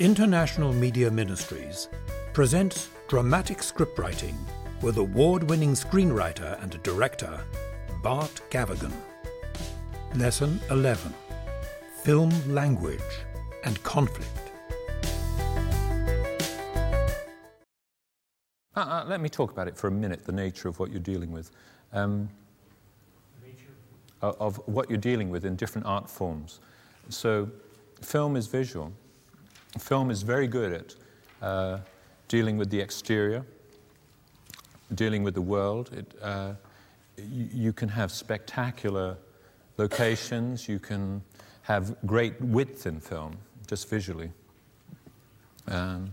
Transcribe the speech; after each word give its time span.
International 0.00 0.72
Media 0.72 1.10
Ministries 1.10 1.90
presents 2.32 2.88
dramatic 3.06 3.58
scriptwriting 3.58 4.34
with 4.80 4.96
award 4.96 5.50
winning 5.50 5.72
screenwriter 5.72 6.58
and 6.62 6.82
director 6.82 7.44
Bart 8.02 8.40
Gavigan. 8.48 8.94
Lesson 10.14 10.58
11 10.70 11.12
Film 12.02 12.30
Language 12.48 13.02
and 13.64 13.82
Conflict. 13.82 14.30
Uh, 18.74 18.80
uh, 18.80 19.04
let 19.06 19.20
me 19.20 19.28
talk 19.28 19.52
about 19.52 19.68
it 19.68 19.76
for 19.76 19.88
a 19.88 19.92
minute 19.92 20.24
the 20.24 20.32
nature 20.32 20.66
of 20.66 20.78
what 20.78 20.90
you're 20.90 20.98
dealing 20.98 21.30
with. 21.30 21.50
Um, 21.92 22.30
of 24.22 24.56
what 24.66 24.88
you're 24.88 24.96
dealing 24.96 25.28
with 25.28 25.44
in 25.44 25.56
different 25.56 25.86
art 25.86 26.08
forms. 26.08 26.60
So, 27.10 27.50
film 28.00 28.34
is 28.36 28.46
visual. 28.46 28.94
Film 29.78 30.10
is 30.10 30.22
very 30.22 30.48
good 30.48 30.72
at 30.72 30.94
uh, 31.42 31.78
dealing 32.28 32.56
with 32.56 32.70
the 32.70 32.80
exterior, 32.80 33.44
dealing 34.94 35.22
with 35.22 35.34
the 35.34 35.42
world. 35.42 35.90
It, 35.92 36.12
uh, 36.20 36.52
you, 37.16 37.48
you, 37.52 37.72
can 37.72 37.88
have 37.88 38.10
spectacular 38.10 39.16
locations, 39.76 40.68
you 40.68 40.78
can 40.78 41.22
have 41.62 41.96
great 42.06 42.40
width 42.40 42.86
in 42.86 43.00
film, 43.00 43.36
just 43.66 43.88
visually. 43.88 44.30
Um, 45.68 46.10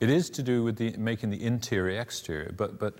it 0.00 0.10
is 0.10 0.28
to 0.30 0.42
do 0.42 0.62
with 0.62 0.76
the, 0.76 0.96
making 0.96 1.30
the 1.30 1.42
interior 1.42 2.00
exterior, 2.00 2.52
but, 2.56 2.78
but 2.78 2.94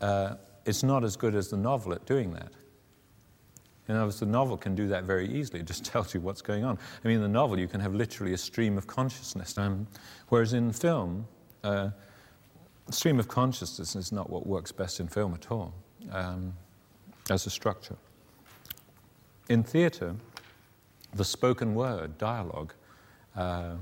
uh, 0.00 0.34
it's 0.64 0.82
not 0.82 1.04
as 1.04 1.16
good 1.16 1.34
as 1.34 1.48
the 1.48 1.56
novel 1.56 1.92
at 1.92 2.06
doing 2.06 2.32
that. 2.32 2.52
Other 3.88 4.04
words, 4.04 4.20
the 4.20 4.26
novel 4.26 4.56
can 4.56 4.74
do 4.74 4.88
that 4.88 5.04
very 5.04 5.28
easily. 5.28 5.60
It 5.60 5.66
just 5.66 5.84
tells 5.92 6.14
you 6.14 6.20
what's 6.20 6.42
going 6.42 6.64
on. 6.64 6.78
I 7.04 7.08
mean, 7.08 7.16
in 7.16 7.22
the 7.22 7.28
novel, 7.28 7.58
you 7.58 7.68
can 7.68 7.80
have 7.80 7.94
literally 7.94 8.32
a 8.32 8.38
stream 8.38 8.76
of 8.76 8.86
consciousness. 8.86 9.56
Um, 9.56 9.86
whereas 10.28 10.52
in 10.52 10.72
film, 10.72 11.26
uh, 11.62 11.90
stream 12.90 13.18
of 13.18 13.28
consciousness 13.28 13.96
is 13.96 14.12
not 14.12 14.30
what 14.30 14.46
works 14.46 14.72
best 14.72 15.00
in 15.00 15.08
film 15.08 15.34
at 15.34 15.50
all 15.50 15.74
um, 16.10 16.54
as 17.30 17.46
a 17.46 17.50
structure. 17.50 17.96
In 19.48 19.62
theatre, 19.62 20.14
the 21.14 21.24
spoken 21.24 21.74
word, 21.74 22.18
dialogue, 22.18 22.74
uh, 23.36 23.74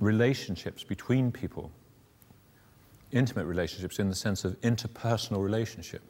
relationships 0.00 0.84
between 0.84 1.32
people, 1.32 1.70
intimate 3.12 3.46
relationships 3.46 3.98
in 3.98 4.08
the 4.08 4.14
sense 4.14 4.44
of 4.44 4.60
interpersonal 4.60 5.42
relationship, 5.42 6.02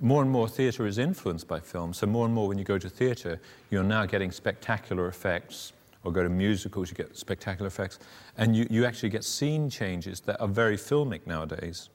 more 0.00 0.22
and 0.22 0.30
more 0.30 0.48
theatre 0.48 0.86
is 0.86 0.98
influenced 0.98 1.48
by 1.48 1.60
film. 1.60 1.92
So 1.92 2.06
more 2.06 2.26
and 2.26 2.34
more 2.34 2.48
when 2.48 2.58
you 2.58 2.64
go 2.64 2.78
to 2.78 2.88
theatre, 2.88 3.40
you're 3.70 3.82
now 3.82 4.06
getting 4.06 4.30
spectacular 4.30 5.08
effects, 5.08 5.72
or 6.04 6.12
go 6.12 6.22
to 6.22 6.28
musicals, 6.28 6.90
you 6.90 6.96
get 6.96 7.16
spectacular 7.16 7.66
effects, 7.66 7.98
and 8.36 8.56
you, 8.56 8.66
you 8.70 8.84
actually 8.84 9.08
get 9.08 9.24
scene 9.24 9.70
changes 9.70 10.20
that 10.20 10.40
are 10.40 10.48
very 10.48 10.76
filmic 10.76 11.26
nowadays. 11.26 11.88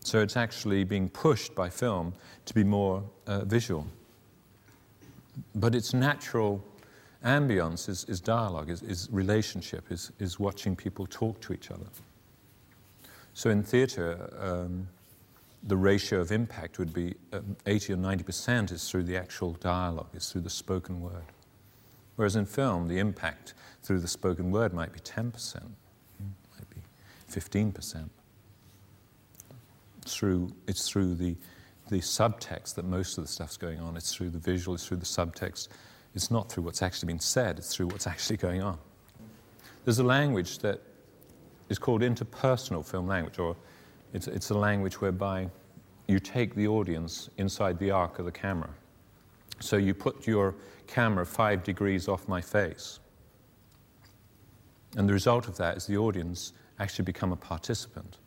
So 0.00 0.20
it's 0.20 0.36
actually 0.36 0.84
being 0.84 1.08
pushed 1.08 1.54
by 1.54 1.68
film 1.68 2.14
to 2.44 2.54
be 2.54 2.62
more 2.62 3.02
uh, 3.26 3.44
visual. 3.44 3.86
But 5.54 5.74
its 5.74 5.92
natural 5.92 6.62
ambience 7.24 7.88
is, 7.88 8.04
is 8.04 8.20
dialogue, 8.20 8.70
is, 8.70 8.82
is 8.82 9.08
relationship, 9.10 9.90
is, 9.90 10.12
is 10.20 10.38
watching 10.38 10.76
people 10.76 11.06
talk 11.06 11.40
to 11.40 11.52
each 11.52 11.70
other. 11.70 11.86
So 13.34 13.50
in 13.50 13.62
theatre, 13.62 14.30
um, 14.38 14.88
the 15.66 15.76
ratio 15.76 16.20
of 16.20 16.30
impact 16.30 16.78
would 16.78 16.94
be 16.94 17.14
um, 17.32 17.56
80 17.66 17.94
or 17.94 17.96
90% 17.96 18.72
is 18.72 18.88
through 18.88 19.02
the 19.02 19.16
actual 19.16 19.52
dialogue, 19.54 20.08
is 20.14 20.30
through 20.30 20.42
the 20.42 20.50
spoken 20.50 21.00
word. 21.00 21.24
Whereas 22.14 22.36
in 22.36 22.46
film, 22.46 22.88
the 22.88 22.98
impact 22.98 23.54
through 23.82 24.00
the 24.00 24.08
spoken 24.08 24.50
word 24.50 24.72
might 24.72 24.92
be 24.92 25.00
10%, 25.00 25.54
might 25.60 26.70
be 26.70 26.80
15%. 27.30 28.08
Through, 30.06 30.52
it's 30.68 30.88
through 30.88 31.16
the, 31.16 31.36
the 31.88 31.98
subtext 31.98 32.76
that 32.76 32.84
most 32.84 33.18
of 33.18 33.24
the 33.24 33.28
stuff's 33.28 33.56
going 33.56 33.80
on. 33.80 33.96
It's 33.96 34.14
through 34.14 34.30
the 34.30 34.38
visual, 34.38 34.76
it's 34.76 34.86
through 34.86 34.98
the 34.98 35.04
subtext. 35.04 35.68
It's 36.14 36.30
not 36.30 36.50
through 36.50 36.62
what's 36.62 36.80
actually 36.80 37.08
been 37.08 37.20
said, 37.20 37.58
it's 37.58 37.74
through 37.74 37.88
what's 37.88 38.06
actually 38.06 38.36
going 38.36 38.62
on. 38.62 38.78
There's 39.84 39.98
a 39.98 40.04
language 40.04 40.58
that 40.60 40.80
is 41.68 41.78
called 41.78 42.02
interpersonal 42.02 42.86
film 42.88 43.08
language, 43.08 43.38
or 43.40 43.56
it's, 44.12 44.28
it's 44.28 44.50
a 44.50 44.54
language 44.56 45.00
whereby 45.00 45.50
you 46.06 46.18
take 46.20 46.54
the 46.54 46.68
audience 46.68 47.30
inside 47.36 47.78
the 47.78 47.90
arc 47.90 48.18
of 48.18 48.24
the 48.24 48.32
camera. 48.32 48.70
So 49.60 49.76
you 49.76 49.94
put 49.94 50.26
your 50.26 50.54
camera 50.86 51.26
five 51.26 51.64
degrees 51.64 52.08
off 52.08 52.28
my 52.28 52.40
face. 52.40 53.00
And 54.96 55.08
the 55.08 55.12
result 55.12 55.48
of 55.48 55.56
that 55.56 55.76
is 55.76 55.86
the 55.86 55.96
audience 55.96 56.52
actually 56.78 57.04
become 57.04 57.32
a 57.32 57.36
participant. 57.36 58.18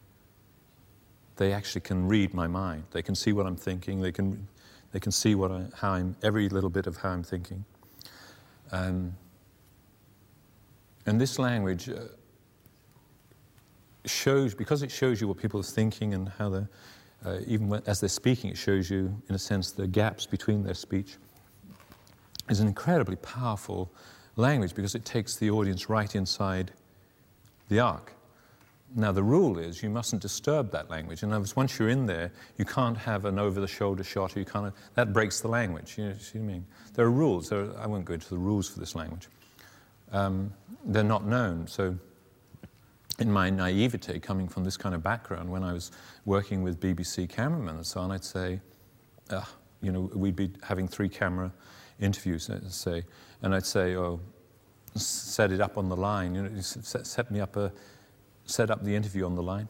They 1.37 1.53
actually 1.53 1.81
can 1.81 2.07
read 2.07 2.33
my 2.33 2.47
mind. 2.47 2.83
They 2.91 3.01
can 3.01 3.15
see 3.15 3.31
what 3.31 3.45
I'm 3.45 3.55
thinking. 3.55 4.01
They 4.01 4.11
can, 4.11 4.47
they 4.91 4.99
can 4.99 5.11
see 5.11 5.35
what 5.35 5.51
I, 5.51 5.65
how 5.73 5.91
I'm, 5.93 6.15
every 6.21 6.49
little 6.49 6.69
bit 6.69 6.85
of 6.85 6.97
how 6.97 7.09
I'm 7.09 7.23
thinking. 7.23 7.63
Um, 8.71 9.15
and 11.05 11.19
this 11.19 11.39
language 11.39 11.89
uh, 11.89 12.01
shows, 14.05 14.53
because 14.53 14.83
it 14.83 14.91
shows 14.91 15.21
you 15.21 15.27
what 15.27 15.37
people 15.37 15.59
are 15.59 15.63
thinking 15.63 16.13
and 16.13 16.29
how 16.37 16.49
they're, 16.49 16.69
uh, 17.25 17.39
even 17.47 17.67
when, 17.67 17.81
as 17.85 17.99
they're 17.99 18.09
speaking, 18.09 18.49
it 18.49 18.57
shows 18.57 18.89
you, 18.89 19.21
in 19.27 19.35
a 19.35 19.39
sense, 19.39 19.71
the 19.71 19.87
gaps 19.87 20.25
between 20.25 20.63
their 20.63 20.73
speech, 20.73 21.17
is 22.49 22.59
an 22.59 22.67
incredibly 22.67 23.17
powerful 23.17 23.91
language 24.35 24.73
because 24.73 24.95
it 24.95 25.05
takes 25.05 25.35
the 25.35 25.49
audience 25.49 25.89
right 25.89 26.15
inside 26.15 26.71
the 27.67 27.79
arc. 27.79 28.13
Now, 28.95 29.11
the 29.11 29.21
rule 29.21 29.59
is 29.59 29.83
you 29.83 29.89
mustn't 29.89 30.21
disturb 30.21 30.71
that 30.71 30.89
language. 30.89 31.21
Words, 31.21 31.55
once 31.55 31.77
you're 31.77 31.89
in 31.89 32.07
there, 32.07 32.31
you 32.57 32.65
can't 32.65 32.97
have 32.97 33.25
an 33.25 33.37
over 33.37 33.61
the 33.61 33.67
shoulder 33.67 34.03
shot, 34.03 34.35
or 34.35 34.39
you 34.39 34.45
can't, 34.45 34.73
that 34.95 35.13
breaks 35.13 35.41
the 35.41 35.47
language. 35.47 35.95
You 35.97 36.05
know 36.05 36.09
what 36.11 36.31
I 36.33 36.37
mean? 36.39 36.65
There 36.95 37.05
are 37.05 37.11
rules. 37.11 37.49
There 37.49 37.65
are, 37.65 37.77
I 37.77 37.85
won't 37.85 38.05
go 38.05 38.15
into 38.15 38.29
the 38.29 38.37
rules 38.37 38.67
for 38.67 38.79
this 38.79 38.95
language. 38.95 39.27
Um, 40.11 40.51
they're 40.85 41.03
not 41.03 41.25
known. 41.25 41.67
So, 41.67 41.95
in 43.19 43.31
my 43.31 43.49
naivete, 43.49 44.19
coming 44.19 44.47
from 44.47 44.63
this 44.63 44.77
kind 44.77 44.95
of 44.95 45.03
background, 45.03 45.49
when 45.49 45.63
I 45.63 45.73
was 45.73 45.91
working 46.25 46.63
with 46.63 46.79
BBC 46.79 47.29
cameramen 47.29 47.75
and 47.75 47.85
so 47.85 48.01
on, 48.01 48.11
I'd 48.11 48.23
say, 48.23 48.59
uh, 49.29 49.43
you 49.81 49.91
know, 49.91 50.09
we'd 50.13 50.35
be 50.35 50.51
having 50.63 50.87
three 50.87 51.09
camera 51.09 51.51
interviews, 51.99 52.49
uh, 52.49 52.59
say, 52.69 53.03
and 53.41 53.53
I'd 53.53 53.65
say, 53.65 53.95
oh, 53.95 54.19
set 54.95 55.51
it 55.51 55.61
up 55.61 55.77
on 55.77 55.89
the 55.89 55.95
line, 55.95 56.35
you 56.35 56.43
know, 56.43 56.61
set, 56.61 57.05
set 57.05 57.31
me 57.31 57.39
up 57.39 57.55
a, 57.55 57.71
set 58.45 58.71
up 58.71 58.83
the 58.83 58.95
interview 58.95 59.25
on 59.25 59.35
the 59.35 59.43
line. 59.43 59.67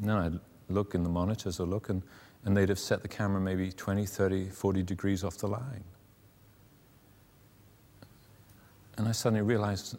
And 0.00 0.08
then 0.08 0.16
I'd 0.16 0.40
look 0.68 0.94
in 0.94 1.02
the 1.02 1.08
monitors 1.08 1.60
or 1.60 1.66
look, 1.66 1.88
and, 1.88 2.02
and 2.44 2.56
they'd 2.56 2.68
have 2.68 2.78
set 2.78 3.02
the 3.02 3.08
camera 3.08 3.40
maybe 3.40 3.70
20, 3.70 4.06
30, 4.06 4.48
40 4.48 4.82
degrees 4.82 5.22
off 5.22 5.38
the 5.38 5.48
line. 5.48 5.84
And 8.96 9.08
I 9.08 9.12
suddenly 9.12 9.42
realized 9.42 9.96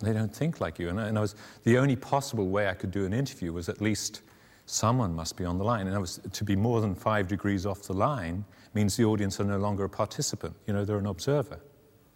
they 0.00 0.12
don't 0.12 0.34
think 0.34 0.60
like 0.60 0.78
you. 0.78 0.88
And 0.88 1.00
I, 1.00 1.08
and 1.08 1.18
I 1.18 1.20
was, 1.20 1.34
the 1.62 1.78
only 1.78 1.96
possible 1.96 2.48
way 2.48 2.68
I 2.68 2.74
could 2.74 2.90
do 2.90 3.04
an 3.04 3.12
interview 3.12 3.52
was 3.52 3.68
at 3.68 3.80
least 3.80 4.22
someone 4.66 5.14
must 5.14 5.36
be 5.36 5.44
on 5.44 5.58
the 5.58 5.64
line. 5.64 5.86
And 5.86 5.94
I 5.94 5.98
was, 5.98 6.20
to 6.32 6.44
be 6.44 6.56
more 6.56 6.80
than 6.80 6.94
five 6.94 7.28
degrees 7.28 7.66
off 7.66 7.82
the 7.82 7.92
line 7.94 8.44
means 8.74 8.96
the 8.96 9.04
audience 9.04 9.40
are 9.40 9.44
no 9.44 9.58
longer 9.58 9.84
a 9.84 9.88
participant. 9.88 10.54
You 10.66 10.72
know, 10.72 10.84
they're 10.84 10.98
an 10.98 11.06
observer. 11.06 11.60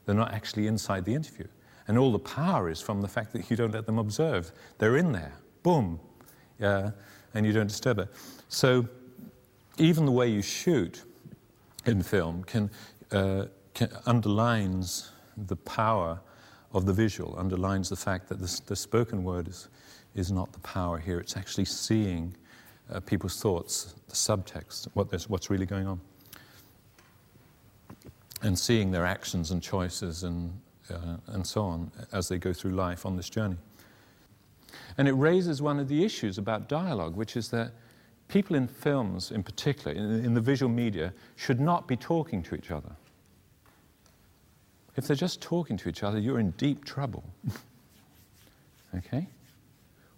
They're 0.06 0.14
not 0.14 0.32
actually 0.32 0.66
inside 0.66 1.04
the 1.04 1.14
interview. 1.14 1.46
And 1.86 1.98
all 1.98 2.12
the 2.12 2.18
power 2.18 2.68
is 2.68 2.80
from 2.80 3.00
the 3.00 3.08
fact 3.08 3.32
that 3.32 3.50
you 3.50 3.56
don't 3.56 3.72
let 3.72 3.86
them 3.86 3.98
observe. 3.98 4.52
They're 4.78 4.96
in 4.96 5.12
there. 5.12 5.32
Boom. 5.62 6.00
Yeah, 6.58 6.90
and 7.34 7.46
you 7.46 7.52
don't 7.52 7.66
disturb 7.66 7.98
it. 7.98 8.08
So 8.48 8.88
even 9.78 10.04
the 10.04 10.12
way 10.12 10.28
you 10.28 10.42
shoot 10.42 11.04
in 11.86 12.02
film 12.02 12.44
can, 12.44 12.70
uh, 13.12 13.46
can 13.74 13.90
underlines 14.06 15.10
the 15.46 15.56
power 15.56 16.20
of 16.72 16.84
the 16.84 16.92
visual 16.92 17.34
underlines 17.38 17.88
the 17.88 17.96
fact 17.96 18.28
that 18.28 18.38
the, 18.38 18.60
the 18.66 18.76
spoken 18.76 19.24
word 19.24 19.48
is, 19.48 19.68
is 20.14 20.30
not 20.30 20.52
the 20.52 20.58
power 20.60 20.98
here. 20.98 21.18
It's 21.18 21.36
actually 21.36 21.64
seeing 21.64 22.34
uh, 22.92 23.00
people's 23.00 23.40
thoughts, 23.40 23.94
the 24.08 24.14
subtext, 24.14 24.88
what 24.94 25.12
what's 25.28 25.50
really 25.50 25.66
going 25.66 25.86
on. 25.86 26.00
And 28.42 28.58
seeing 28.58 28.90
their 28.90 29.06
actions 29.06 29.50
and 29.50 29.62
choices 29.62 30.22
and, 30.22 30.52
uh, 30.90 31.16
and 31.28 31.46
so 31.46 31.62
on 31.62 31.90
as 32.12 32.28
they 32.28 32.38
go 32.38 32.52
through 32.52 32.72
life 32.72 33.04
on 33.04 33.16
this 33.16 33.28
journey. 33.28 33.56
And 34.96 35.08
it 35.08 35.12
raises 35.12 35.60
one 35.62 35.78
of 35.80 35.88
the 35.88 36.04
issues 36.04 36.38
about 36.38 36.68
dialogue, 36.68 37.16
which 37.16 37.36
is 37.36 37.48
that 37.50 37.72
people 38.28 38.56
in 38.56 38.68
films, 38.68 39.30
in 39.30 39.42
particular, 39.42 39.92
in, 39.92 40.24
in 40.24 40.34
the 40.34 40.40
visual 40.40 40.70
media, 40.70 41.12
should 41.36 41.60
not 41.60 41.88
be 41.88 41.96
talking 41.96 42.42
to 42.44 42.54
each 42.54 42.70
other. 42.70 42.92
If 44.98 45.06
they're 45.06 45.14
just 45.14 45.40
talking 45.40 45.76
to 45.76 45.88
each 45.88 46.02
other, 46.02 46.18
you're 46.18 46.40
in 46.40 46.50
deep 46.52 46.84
trouble. 46.84 47.22
okay? 48.96 49.28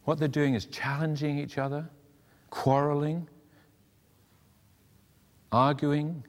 What 0.05 0.19
they're 0.19 0.27
doing 0.27 0.55
is 0.55 0.65
challenging 0.65 1.39
each 1.39 1.59
other, 1.59 1.87
quarreling, 2.49 3.29
arguing. 5.53 6.25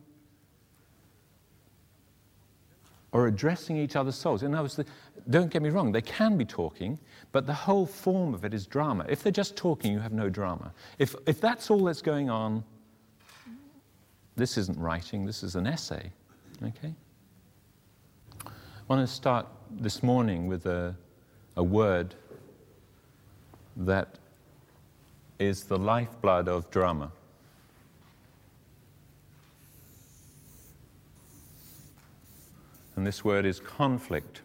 or 3.14 3.28
addressing 3.28 3.76
each 3.76 3.98
other's 3.98 4.16
souls. 4.16 4.42
In 4.42 4.54
other 4.54 4.64
words, 4.64 4.80
don't 5.30 5.52
get 5.52 5.62
me 5.62 5.70
wrong, 5.70 5.92
they 5.92 6.02
can 6.02 6.38
be 6.38 6.46
talking, 6.46 6.98
but 7.34 7.46
the 7.46 7.54
whole 7.54 7.86
form 7.86 8.34
of 8.34 8.46
it 8.46 8.54
is 8.54 8.66
drama. 8.66 9.06
If 9.10 9.22
they're 9.22 9.34
just 9.34 9.58
talking, 9.58 9.92
you 9.92 10.00
have 10.00 10.14
no 10.14 10.30
drama. 10.30 10.72
If, 10.98 11.14
if 11.26 11.42
that's 11.42 11.70
all 11.70 11.84
that's 11.84 12.02
going 12.02 12.30
on, 12.30 12.64
this 14.38 14.58
isn't 14.58 14.80
writing, 14.80 15.26
this 15.26 15.44
is 15.44 15.56
an 15.58 15.68
essay. 15.68 16.10
Okay? 16.64 16.96
Want 18.92 19.08
to 19.08 19.16
start 19.16 19.48
this 19.70 20.04
morning 20.04 20.48
with 20.48 20.66
a, 20.66 20.94
a 21.56 21.64
word 21.64 22.14
that 23.78 24.18
is 25.40 25.64
the 25.64 25.78
lifeblood 25.78 26.50
of 26.50 26.70
drama. 26.72 27.10
And 32.98 33.08
this 33.08 33.24
word 33.24 33.46
is 33.46 33.62
conflict. 33.62 34.42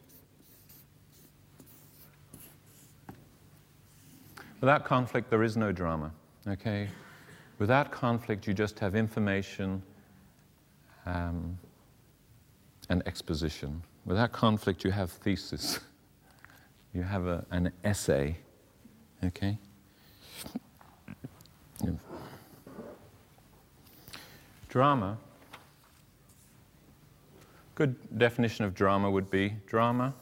Without 4.61 4.85
conflict, 4.85 5.29
there 5.29 5.43
is 5.43 5.57
no 5.57 5.73
drama, 5.73 6.13
okay? 6.47 6.89
Without 7.59 7.91
conflict, 7.91 8.47
you 8.47 8.55
just 8.55 8.79
have 8.79 8.95
information 8.95 9.83
um, 11.05 11.59
and 12.89 13.03
exposition. 13.09 13.83
Without 14.07 14.31
conflict, 14.31 14.85
you 14.85 14.93
have 14.93 15.11
thesis. 15.11 15.81
You 16.95 17.03
have 17.03 17.27
a, 17.27 17.45
an 17.51 17.73
essay, 17.85 18.37
okay? 19.23 19.59
Drama. 24.69 25.19
Good 27.75 27.97
definition 28.17 28.65
of 28.65 28.75
drama 28.75 29.11
would 29.11 29.31
be 29.31 29.55
drama 29.67 30.15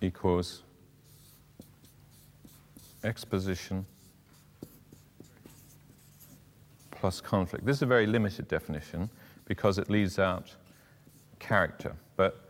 equals 0.00 0.62
exposition 3.04 3.86
plus 6.98 7.20
conflict. 7.20 7.64
This 7.64 7.76
is 7.76 7.82
a 7.82 7.86
very 7.86 8.06
limited 8.06 8.48
definition 8.48 9.08
because 9.44 9.78
it 9.78 9.88
leaves 9.88 10.18
out 10.18 10.54
character. 11.38 11.94
But 12.16 12.44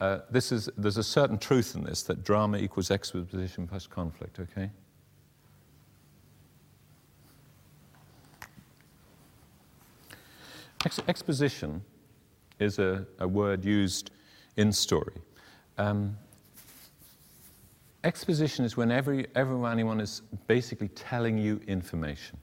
uh, 0.00 0.20
this 0.30 0.50
is, 0.50 0.68
there's 0.76 0.96
a 0.96 1.04
certain 1.04 1.38
truth 1.38 1.76
in 1.76 1.84
this 1.84 2.02
that 2.04 2.24
drama 2.24 2.58
equals 2.58 2.90
exposition 2.90 3.66
plus 3.66 3.86
conflict, 3.86 4.40
okay? 4.40 4.70
Ex- 10.84 11.00
exposition 11.06 11.82
is 12.58 12.80
a, 12.80 13.06
a, 13.20 13.28
word 13.28 13.64
used 13.64 14.10
in 14.56 14.72
story. 14.72 15.14
Um, 15.78 16.16
exposition 18.02 18.64
is 18.64 18.76
when 18.76 18.90
every, 18.90 19.28
everyone, 19.36 19.70
anyone 19.70 20.00
is 20.00 20.22
basically 20.48 20.88
telling 20.88 21.38
you 21.38 21.60
information. 21.68 22.38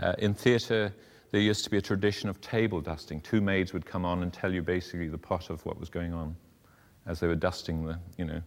Uh, 0.00 0.14
in 0.18 0.34
theatre, 0.34 0.92
there 1.30 1.40
used 1.40 1.64
to 1.64 1.70
be 1.70 1.76
a 1.76 1.82
tradition 1.82 2.28
of 2.28 2.40
table 2.40 2.80
dusting. 2.80 3.20
Two 3.20 3.40
maids 3.40 3.72
would 3.72 3.84
come 3.84 4.04
on 4.04 4.22
and 4.22 4.32
tell 4.32 4.52
you 4.52 4.62
basically 4.62 5.08
the 5.08 5.18
plot 5.18 5.50
of 5.50 5.64
what 5.66 5.78
was 5.78 5.88
going 5.90 6.14
on 6.14 6.34
as 7.06 7.20
they 7.20 7.26
were 7.26 7.34
dusting 7.34 7.84
the, 7.84 7.98
you 8.16 8.24
know, 8.24 8.40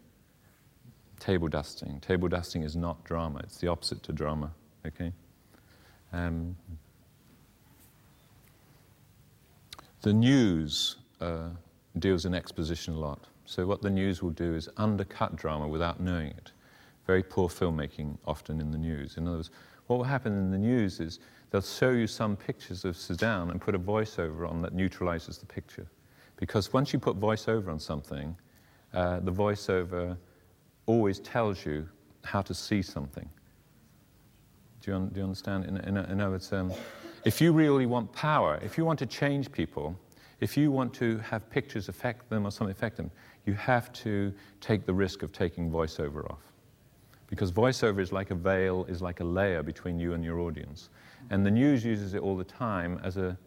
table 1.19 1.47
dusting. 1.47 1.99
Table 1.99 2.27
dusting 2.27 2.63
is 2.63 2.75
not 2.75 3.03
drama, 3.03 3.39
it's 3.39 3.57
the 3.57 3.67
opposite 3.67 4.01
to 4.03 4.13
drama, 4.13 4.51
okay? 4.85 5.11
Um, 6.13 6.55
the 10.01 10.13
news 10.13 10.97
uh, 11.19 11.49
deals 11.99 12.25
in 12.25 12.33
exposition 12.33 12.95
a 12.95 12.99
lot. 12.99 13.27
So, 13.45 13.65
what 13.65 13.81
the 13.81 13.89
news 13.89 14.23
will 14.23 14.31
do 14.31 14.55
is 14.55 14.69
undercut 14.77 15.35
drama 15.35 15.67
without 15.67 15.99
knowing 15.99 16.27
it. 16.27 16.51
Very 17.05 17.21
poor 17.23 17.49
filmmaking 17.49 18.17
often 18.25 18.61
in 18.61 18.71
the 18.71 18.77
news. 18.77 19.17
In 19.17 19.27
other 19.27 19.37
words, 19.37 19.51
what 19.87 19.97
will 19.97 20.05
happen 20.05 20.33
in 20.33 20.51
the 20.51 20.57
news 20.57 20.99
is 20.99 21.19
they'll 21.51 21.61
show 21.61 21.91
you 21.91 22.07
some 22.07 22.35
pictures 22.35 22.85
of 22.85 22.97
Sudan 22.97 23.51
and 23.51 23.61
put 23.61 23.75
a 23.75 23.79
voiceover 23.79 24.49
on 24.49 24.61
that 24.61 24.73
neutralizes 24.73 25.37
the 25.37 25.45
picture. 25.45 25.85
Because 26.37 26.73
once 26.73 26.91
you 26.91 26.99
put 26.99 27.19
voiceover 27.19 27.67
on 27.67 27.79
something, 27.79 28.35
uh, 28.93 29.19
the 29.19 29.31
voiceover 29.31 30.17
always 30.85 31.19
tells 31.19 31.65
you 31.65 31.87
how 32.23 32.41
to 32.41 32.53
see 32.53 32.81
something. 32.81 33.29
Do 34.81 34.91
you, 34.91 34.97
un- 34.97 35.09
do 35.09 35.19
you 35.19 35.23
understand? 35.23 35.65
In, 35.65 35.77
in, 35.77 35.97
in 35.97 36.21
other 36.21 36.31
words, 36.31 36.51
um, 36.51 36.73
if 37.25 37.39
you 37.39 37.51
really 37.51 37.85
want 37.85 38.11
power, 38.13 38.59
if 38.63 38.77
you 38.77 38.85
want 38.85 38.97
to 38.99 39.05
change 39.05 39.51
people, 39.51 39.95
if 40.39 40.57
you 40.57 40.71
want 40.71 40.93
to 40.95 41.19
have 41.19 41.47
pictures 41.51 41.87
affect 41.87 42.29
them 42.29 42.47
or 42.47 42.51
something 42.51 42.71
affect 42.71 42.97
them, 42.97 43.11
you 43.45 43.53
have 43.53 43.93
to 43.93 44.33
take 44.59 44.85
the 44.85 44.93
risk 44.93 45.21
of 45.21 45.31
taking 45.31 45.69
voiceover 45.69 46.29
off. 46.31 46.41
Because 47.27 47.51
voiceover 47.51 47.99
is 47.99 48.11
like 48.11 48.31
a 48.31 48.35
veil, 48.35 48.85
is 48.85 49.01
like 49.01 49.19
a 49.19 49.23
layer 49.23 49.61
between 49.61 49.99
you 49.99 50.13
and 50.13 50.23
your 50.23 50.39
audience. 50.39 50.89
And 51.31 51.45
the 51.45 51.49
news 51.49 51.83
uses 51.85 52.13
it 52.13 52.21
all 52.21 52.35
the 52.35 52.43
time 52.43 52.99
as 53.03 53.15
a, 53.15 53.37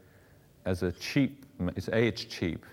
as 0.64 0.82
a 0.82 0.90
cheap, 0.90 1.44
it's 1.76 1.88
A, 1.88 2.06
it's 2.06 2.25
cheap, 2.25 2.64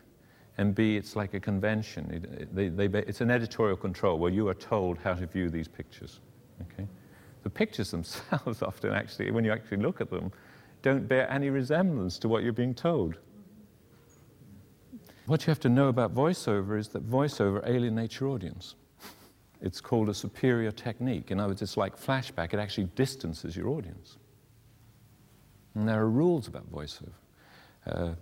and 0.57 0.73
B, 0.73 0.95
it's 0.95 1.17
like 1.17 1.33
a 1.33 1.39
convention. 1.39 2.09
It, 2.33 2.55
they, 2.55 2.69
they, 2.69 2.99
it's 2.99 3.19
an 3.19 3.29
editorial 3.29 3.75
control 3.75 4.17
where 4.17 4.31
you 4.31 4.47
are 4.47 4.53
told 4.53 4.97
how 4.99 5.13
to 5.13 5.27
view 5.27 5.49
these 5.49 5.67
pictures. 5.67 6.21
Okay? 6.61 6.87
The 7.43 7.49
pictures 7.49 7.91
themselves 7.95 8.61
often 8.61 8.93
actually, 8.93 9.31
when 9.31 9.43
you 9.43 9.51
actually 9.51 9.77
look 9.77 9.99
at 9.99 10.09
them, 10.09 10.31
don't 10.81 11.07
bear 11.09 11.29
any 11.29 11.49
resemblance 11.49 12.17
to 12.19 12.29
what 12.29 12.43
you're 12.43 12.53
being 12.53 12.73
told. 12.73 13.17
What 15.25 15.45
you 15.45 15.51
have 15.51 15.59
to 15.59 15.69
know 15.69 15.89
about 15.89 16.15
voiceover 16.15 16.79
is 16.79 16.87
that 16.89 17.07
voiceover 17.09 17.67
alienates 17.67 18.17
your 18.21 18.29
audience. 18.29 18.75
It's 19.59 19.81
called 19.81 20.07
a 20.07 20.13
superior 20.13 20.71
technique. 20.71 21.31
In 21.31 21.39
other 21.39 21.49
words, 21.49 21.61
it's 21.61 21.75
like 21.75 21.99
flashback, 21.99 22.53
it 22.53 22.59
actually 22.59 22.85
distances 22.95 23.57
your 23.57 23.67
audience. 23.67 24.17
And 25.75 25.87
there 25.87 26.01
are 26.01 26.09
rules 26.09 26.47
about 26.47 26.71
voiceover. 26.71 27.13
Uh, 27.85 28.13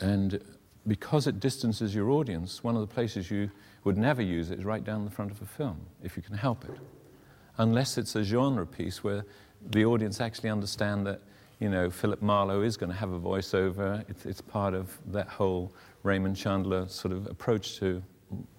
and 0.00 0.40
because 0.86 1.26
it 1.26 1.40
distances 1.40 1.94
your 1.94 2.10
audience, 2.10 2.62
one 2.62 2.76
of 2.76 2.80
the 2.80 2.94
places 2.94 3.30
you 3.30 3.50
would 3.84 3.96
never 3.96 4.22
use 4.22 4.50
it 4.50 4.58
is 4.58 4.64
right 4.64 4.84
down 4.84 5.04
the 5.04 5.10
front 5.10 5.30
of 5.30 5.40
a 5.42 5.46
film, 5.46 5.80
if 6.02 6.16
you 6.16 6.22
can 6.22 6.36
help 6.36 6.64
it. 6.64 6.76
Unless 7.58 7.98
it's 7.98 8.14
a 8.14 8.22
genre 8.22 8.66
piece 8.66 9.02
where 9.02 9.24
the 9.70 9.84
audience 9.84 10.20
actually 10.20 10.50
understand 10.50 11.06
that, 11.06 11.22
you 11.58 11.68
know, 11.68 11.90
Philip 11.90 12.22
Marlowe 12.22 12.62
is 12.62 12.76
going 12.76 12.90
to 12.90 12.96
have 12.96 13.12
a 13.12 13.18
voiceover. 13.18 14.04
It's, 14.08 14.26
it's 14.26 14.40
part 14.40 14.74
of 14.74 14.96
that 15.06 15.28
whole 15.28 15.72
Raymond 16.02 16.36
Chandler 16.36 16.86
sort 16.88 17.12
of 17.12 17.26
approach 17.26 17.78
to 17.78 18.02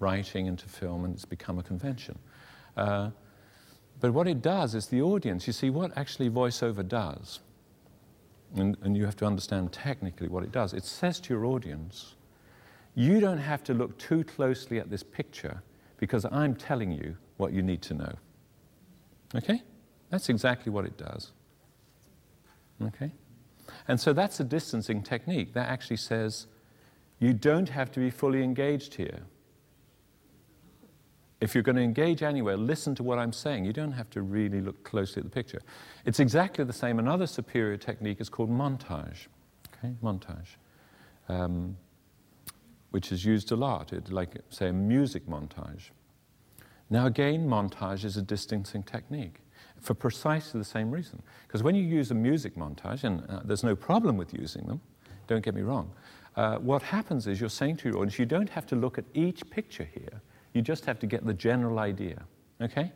writing 0.00 0.48
and 0.48 0.58
to 0.58 0.68
film, 0.68 1.04
and 1.04 1.14
it's 1.14 1.24
become 1.24 1.58
a 1.58 1.62
convention. 1.62 2.18
Uh, 2.76 3.10
but 4.00 4.12
what 4.12 4.28
it 4.28 4.42
does 4.42 4.74
is 4.74 4.86
the 4.86 5.02
audience, 5.02 5.46
you 5.46 5.52
see, 5.52 5.70
what 5.70 5.96
actually 5.96 6.30
voiceover 6.30 6.86
does, 6.86 7.40
and, 8.54 8.76
and 8.82 8.96
you 8.96 9.04
have 9.04 9.16
to 9.16 9.26
understand 9.26 9.72
technically 9.72 10.28
what 10.28 10.44
it 10.44 10.52
does, 10.52 10.72
it 10.72 10.84
says 10.84 11.20
to 11.20 11.34
your 11.34 11.44
audience, 11.44 12.14
you 12.94 13.20
don't 13.20 13.38
have 13.38 13.62
to 13.64 13.74
look 13.74 13.98
too 13.98 14.24
closely 14.24 14.78
at 14.78 14.90
this 14.90 15.02
picture 15.02 15.62
because 15.98 16.24
I'm 16.30 16.54
telling 16.54 16.92
you 16.92 17.16
what 17.36 17.52
you 17.52 17.62
need 17.62 17.82
to 17.82 17.94
know. 17.94 18.12
Okay? 19.34 19.62
That's 20.10 20.28
exactly 20.28 20.72
what 20.72 20.84
it 20.84 20.96
does. 20.96 21.32
Okay? 22.82 23.12
And 23.86 24.00
so 24.00 24.12
that's 24.12 24.40
a 24.40 24.44
distancing 24.44 25.02
technique. 25.02 25.52
That 25.54 25.68
actually 25.68 25.96
says 25.96 26.46
you 27.18 27.32
don't 27.32 27.68
have 27.68 27.90
to 27.92 28.00
be 28.00 28.10
fully 28.10 28.42
engaged 28.42 28.94
here. 28.94 29.20
If 31.40 31.54
you're 31.54 31.62
going 31.62 31.76
to 31.76 31.82
engage 31.82 32.22
anywhere, 32.22 32.56
listen 32.56 32.94
to 32.96 33.02
what 33.02 33.18
I'm 33.18 33.32
saying. 33.32 33.64
You 33.64 33.72
don't 33.72 33.92
have 33.92 34.10
to 34.10 34.22
really 34.22 34.60
look 34.60 34.82
closely 34.82 35.20
at 35.20 35.24
the 35.24 35.30
picture. 35.30 35.60
It's 36.04 36.18
exactly 36.18 36.64
the 36.64 36.72
same. 36.72 36.98
Another 36.98 37.26
superior 37.26 37.76
technique 37.76 38.20
is 38.20 38.28
called 38.28 38.50
montage. 38.50 39.28
Okay, 39.72 39.94
montage, 40.02 40.56
um, 41.28 41.76
which 42.90 43.12
is 43.12 43.24
used 43.24 43.52
a 43.52 43.56
lot. 43.56 43.92
It, 43.92 44.10
like, 44.10 44.36
say, 44.50 44.68
a 44.68 44.72
music 44.72 45.26
montage. 45.26 45.90
Now, 46.90 47.06
again, 47.06 47.46
montage 47.46 48.04
is 48.04 48.16
a 48.16 48.22
distancing 48.22 48.82
technique 48.82 49.40
for 49.80 49.94
precisely 49.94 50.58
the 50.58 50.64
same 50.64 50.90
reason. 50.90 51.22
Because 51.46 51.62
when 51.62 51.76
you 51.76 51.82
use 51.82 52.10
a 52.10 52.14
music 52.14 52.56
montage, 52.56 53.04
and 53.04 53.22
uh, 53.28 53.40
there's 53.44 53.62
no 53.62 53.76
problem 53.76 54.16
with 54.16 54.34
using 54.34 54.66
them, 54.66 54.80
don't 55.28 55.44
get 55.44 55.54
me 55.54 55.62
wrong, 55.62 55.92
uh, 56.34 56.56
what 56.56 56.82
happens 56.82 57.26
is 57.26 57.40
you're 57.40 57.50
saying 57.50 57.76
to 57.76 57.88
your 57.88 57.98
audience, 57.98 58.18
you 58.18 58.26
don't 58.26 58.48
have 58.48 58.66
to 58.66 58.76
look 58.76 58.98
at 58.98 59.04
each 59.14 59.48
picture 59.50 59.88
here, 59.92 60.20
you 60.52 60.62
just 60.62 60.84
have 60.84 60.98
to 61.00 61.06
get 61.06 61.26
the 61.26 61.34
general 61.34 61.78
idea. 61.78 62.22
Okay? 62.60 62.92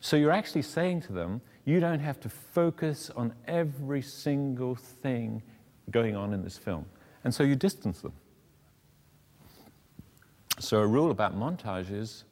So 0.00 0.16
you're 0.16 0.32
actually 0.32 0.62
saying 0.62 1.02
to 1.02 1.12
them, 1.12 1.40
you 1.64 1.78
don't 1.78 2.00
have 2.00 2.18
to 2.20 2.28
focus 2.28 3.10
on 3.14 3.32
every 3.46 4.02
single 4.02 4.74
thing 4.74 5.42
going 5.90 6.16
on 6.16 6.32
in 6.32 6.42
this 6.42 6.58
film. 6.58 6.86
And 7.24 7.32
so 7.32 7.44
you 7.44 7.54
distance 7.54 8.00
them. 8.00 8.12
So 10.58 10.78
a 10.80 10.86
rule 10.86 11.10
about 11.10 11.38
montage 11.38 11.92
is, 11.92 12.24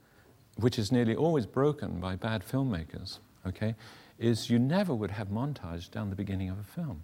which 0.56 0.78
is 0.78 0.92
nearly 0.92 1.14
always 1.14 1.46
broken 1.46 2.00
by 2.00 2.16
bad 2.16 2.44
filmmakers, 2.46 3.18
okay, 3.46 3.74
is 4.18 4.50
you 4.50 4.58
never 4.58 4.94
would 4.94 5.10
have 5.10 5.28
montage 5.28 5.90
down 5.90 6.10
the 6.10 6.16
beginning 6.16 6.50
of 6.50 6.58
a 6.58 6.62
film. 6.62 7.02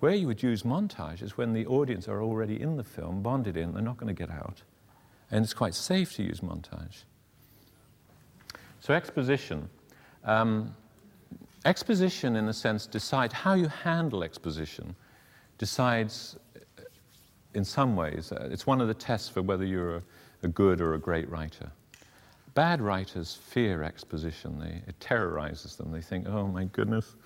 Where 0.00 0.14
you 0.14 0.26
would 0.26 0.42
use 0.42 0.62
montage 0.62 1.22
is 1.22 1.36
when 1.36 1.52
the 1.52 1.66
audience 1.66 2.08
are 2.08 2.22
already 2.22 2.60
in 2.60 2.76
the 2.76 2.84
film, 2.84 3.22
bonded 3.22 3.56
in, 3.56 3.72
they're 3.72 3.82
not 3.82 3.96
going 3.96 4.14
to 4.14 4.18
get 4.18 4.30
out. 4.30 4.62
And 5.30 5.44
it's 5.44 5.54
quite 5.54 5.74
safe 5.74 6.14
to 6.16 6.22
use 6.22 6.40
montage. 6.40 7.02
So, 8.80 8.94
exposition. 8.94 9.68
Um, 10.24 10.74
exposition, 11.64 12.36
in 12.36 12.48
a 12.48 12.52
sense, 12.52 12.86
decides 12.86 13.32
how 13.32 13.54
you 13.54 13.68
handle 13.68 14.22
exposition, 14.22 14.94
decides 15.58 16.36
in 17.56 17.64
some 17.64 17.96
ways, 17.96 18.32
uh, 18.32 18.48
it's 18.52 18.66
one 18.66 18.82
of 18.82 18.86
the 18.86 18.94
tests 18.94 19.30
for 19.30 19.40
whether 19.40 19.64
you're 19.64 19.96
a, 19.96 20.02
a, 20.42 20.48
good 20.48 20.80
or 20.80 20.92
a 20.92 20.98
great 20.98 21.28
writer. 21.30 21.72
Bad 22.52 22.82
writers 22.82 23.34
fear 23.34 23.82
exposition. 23.82 24.58
They, 24.58 24.82
it 24.86 25.00
terrorizes 25.00 25.74
them. 25.76 25.90
They 25.90 26.02
think, 26.02 26.28
oh 26.28 26.46
my 26.46 26.64
goodness, 26.64 27.16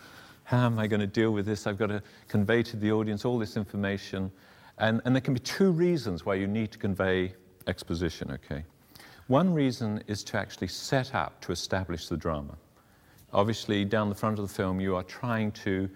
how 0.44 0.66
am 0.66 0.78
I 0.78 0.86
going 0.86 1.00
to 1.00 1.06
deal 1.06 1.32
with 1.32 1.46
this? 1.46 1.66
I've 1.66 1.78
got 1.78 1.88
to 1.88 2.00
convey 2.28 2.62
to 2.62 2.76
the 2.76 2.92
audience 2.92 3.24
all 3.24 3.38
this 3.38 3.56
information. 3.56 4.30
And, 4.78 5.02
and 5.04 5.14
there 5.14 5.20
can 5.20 5.34
be 5.34 5.40
two 5.40 5.72
reasons 5.72 6.24
why 6.24 6.36
you 6.36 6.46
need 6.46 6.70
to 6.72 6.78
convey 6.78 7.34
exposition, 7.66 8.30
okay? 8.30 8.64
One 9.28 9.52
reason 9.52 10.02
is 10.06 10.24
to 10.24 10.38
actually 10.38 10.68
set 10.68 11.14
up 11.14 11.40
to 11.42 11.52
establish 11.52 12.08
the 12.08 12.16
drama. 12.16 12.56
Obviously, 13.32 13.84
down 13.84 14.08
the 14.08 14.14
front 14.14 14.38
of 14.38 14.48
the 14.48 14.52
film, 14.52 14.80
you 14.80 14.96
are 14.96 15.04
trying 15.04 15.52
to 15.52 15.88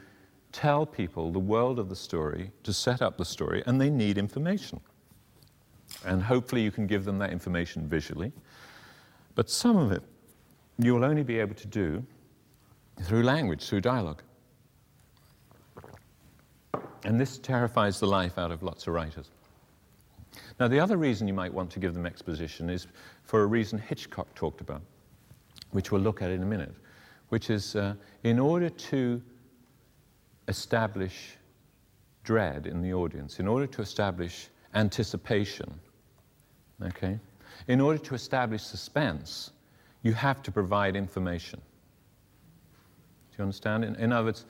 tell 0.52 0.86
people 0.86 1.32
the 1.32 1.38
world 1.38 1.78
of 1.78 1.88
the 1.88 1.96
story, 1.96 2.52
to 2.62 2.72
set 2.72 3.02
up 3.02 3.16
the 3.16 3.24
story, 3.24 3.62
and 3.66 3.80
they 3.80 3.90
need 3.90 4.18
information. 4.18 4.80
And 6.04 6.22
hopefully, 6.22 6.62
you 6.62 6.70
can 6.70 6.86
give 6.86 7.04
them 7.04 7.18
that 7.18 7.30
information 7.30 7.88
visually. 7.88 8.32
But 9.34 9.50
some 9.50 9.76
of 9.76 9.90
it 9.90 10.02
you 10.78 10.94
will 10.94 11.04
only 11.04 11.22
be 11.22 11.38
able 11.38 11.54
to 11.54 11.66
do 11.66 12.04
through 13.02 13.22
language, 13.22 13.66
through 13.66 13.80
dialogue. 13.80 14.22
And 17.04 17.20
this 17.20 17.38
terrifies 17.38 18.00
the 18.00 18.06
life 18.06 18.38
out 18.38 18.50
of 18.50 18.62
lots 18.62 18.86
of 18.86 18.94
writers. 18.94 19.30
Now, 20.58 20.68
the 20.68 20.80
other 20.80 20.96
reason 20.96 21.26
you 21.28 21.34
might 21.34 21.52
want 21.52 21.70
to 21.72 21.80
give 21.80 21.94
them 21.94 22.06
exposition 22.06 22.70
is 22.70 22.86
for 23.22 23.42
a 23.42 23.46
reason 23.46 23.78
Hitchcock 23.78 24.32
talked 24.34 24.60
about, 24.60 24.82
which 25.70 25.90
we'll 25.90 26.00
look 26.00 26.22
at 26.22 26.30
in 26.30 26.42
a 26.42 26.46
minute, 26.46 26.74
which 27.28 27.50
is 27.50 27.76
uh, 27.76 27.94
in 28.22 28.38
order 28.38 28.70
to 28.70 29.22
establish 30.48 31.36
dread 32.22 32.66
in 32.66 32.82
the 32.82 32.92
audience, 32.92 33.40
in 33.40 33.46
order 33.46 33.66
to 33.66 33.82
establish 33.82 34.48
anticipation, 34.74 35.72
okay, 36.82 37.18
in 37.68 37.80
order 37.80 37.98
to 37.98 38.14
establish 38.14 38.62
suspense, 38.62 39.52
you 40.02 40.12
have 40.12 40.42
to 40.42 40.50
provide 40.50 40.96
information. 40.96 41.60
Do 43.30 43.38
you 43.38 43.44
understand? 43.44 43.84
In, 43.84 43.94
in 43.96 44.12
other 44.12 44.26
words, 44.26 44.46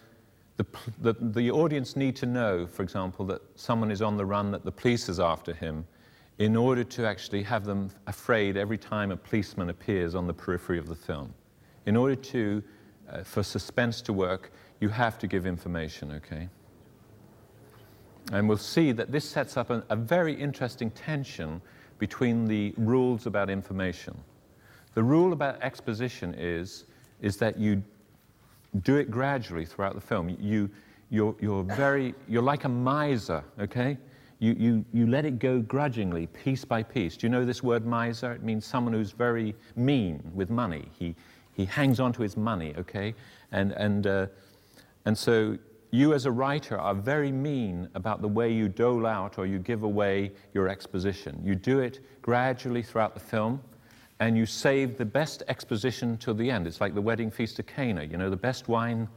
the, 0.57 1.17
the, 1.21 1.51
audience 1.51 1.97
need 1.97 2.15
to 2.17 2.27
know, 2.27 2.67
for 2.67 2.83
example, 2.83 3.25
that 3.27 3.43
someone 3.57 3.91
is 3.91 4.01
on 4.03 4.17
the 4.17 4.25
run, 4.25 4.53
that 4.53 4.65
the 4.65 4.71
police 4.71 5.09
is 5.09 5.19
after 5.19 5.53
him, 5.53 5.85
in 6.39 6.57
order 6.57 6.85
to 6.85 7.07
actually 7.07 7.43
have 7.43 7.65
them 7.65 7.91
afraid 8.07 8.57
every 8.57 8.79
time 8.79 9.11
a 9.11 9.17
policeman 9.17 9.71
appears 9.71 10.15
on 10.15 10.27
the 10.27 10.35
periphery 10.35 10.79
of 10.79 10.87
the 10.87 10.95
film. 10.95 11.35
In 11.87 11.97
order 11.97 12.15
to, 12.15 12.63
uh, 13.11 13.23
for 13.25 13.43
suspense 13.43 14.01
to 14.03 14.13
work, 14.13 14.53
you 14.81 14.89
have 14.89 15.19
to 15.19 15.27
give 15.27 15.47
information, 15.47 16.13
okay? 16.13 16.49
And 18.33 18.49
we'll 18.49 18.57
see 18.57 18.93
that 18.93 19.13
this 19.13 19.29
sets 19.29 19.57
up 19.57 19.71
a, 19.71 19.85
a 19.91 19.97
very 19.97 20.35
interesting 20.35 20.91
tension 20.91 21.61
between 21.99 22.47
the 22.47 22.75
rules 22.77 23.27
about 23.27 23.51
information. 23.51 24.17
The 24.95 25.03
rule 25.03 25.33
about 25.33 25.61
exposition 25.63 26.35
is, 26.37 26.85
is 27.21 27.37
that 27.39 27.59
you 27.59 27.83
do 28.83 28.97
it 28.97 29.11
gradually 29.11 29.65
throughout 29.65 29.95
the 29.95 30.01
film. 30.01 30.29
You, 30.41 30.71
you're, 31.11 31.37
you're, 31.41 31.63
very, 31.63 32.15
you're 32.29 32.43
like 32.43 32.65
a 32.65 32.69
miser, 32.69 33.45
okay? 33.61 33.97
You, 34.41 34.55
you, 34.59 34.85
you 34.93 35.07
let 35.07 35.25
it 35.25 35.39
go 35.39 35.61
grudgingly, 35.61 36.27
piece 36.27 36.65
by 36.65 36.83
piece. 36.83 37.17
Do 37.17 37.27
you 37.27 37.31
know 37.31 37.45
this 37.45 37.63
word 37.63 37.87
miser? 37.87 38.33
It 38.33 38.43
means 38.43 38.67
someone 38.67 38.93
who's 38.93 39.13
very 39.13 39.55
mean 39.77 40.23
with 40.35 40.51
money. 40.51 40.89
He, 40.99 41.15
he 41.53 41.65
hangs 41.65 42.01
on 42.01 42.13
to 42.15 42.23
his 42.23 42.37
money, 42.37 42.75
okay? 42.77 43.15
And, 43.53 43.73
and, 43.73 44.07
uh, 44.07 44.27
and 45.05 45.17
so 45.17 45.57
you 45.91 46.13
as 46.13 46.27
a 46.27 46.33
writer 46.33 46.77
are 46.77 46.95
very 46.95 47.31
mean 47.31 47.89
about 47.95 48.21
the 48.21 48.29
way 48.29 48.53
you 48.53 48.69
dole 48.69 49.07
out 49.07 49.39
or 49.39 49.47
you 49.47 49.61
give 49.61 49.85
away 49.85 50.33
your 50.53 50.69
exposition. 50.69 51.41
You 51.45 51.55
do 51.55 51.79
it 51.79 52.01
gradually 52.21 52.83
throughout 52.83 53.15
the 53.15 53.21
film 53.21 53.63
and 54.21 54.37
you 54.37 54.47
save 54.47 54.97
the 54.97 55.05
best 55.05 55.43
exposition 55.49 56.17
till 56.17 56.35
the 56.35 56.51
end. 56.51 56.67
It's 56.67 56.81
like 56.81 56.95
the 56.95 57.03
wedding 57.03 57.31
feast 57.31 57.59
of 57.59 57.67
Cana. 57.67 58.05
You 58.05 58.17
know, 58.17 58.31
the 58.31 58.37
best 58.37 58.69
wine 58.69 59.09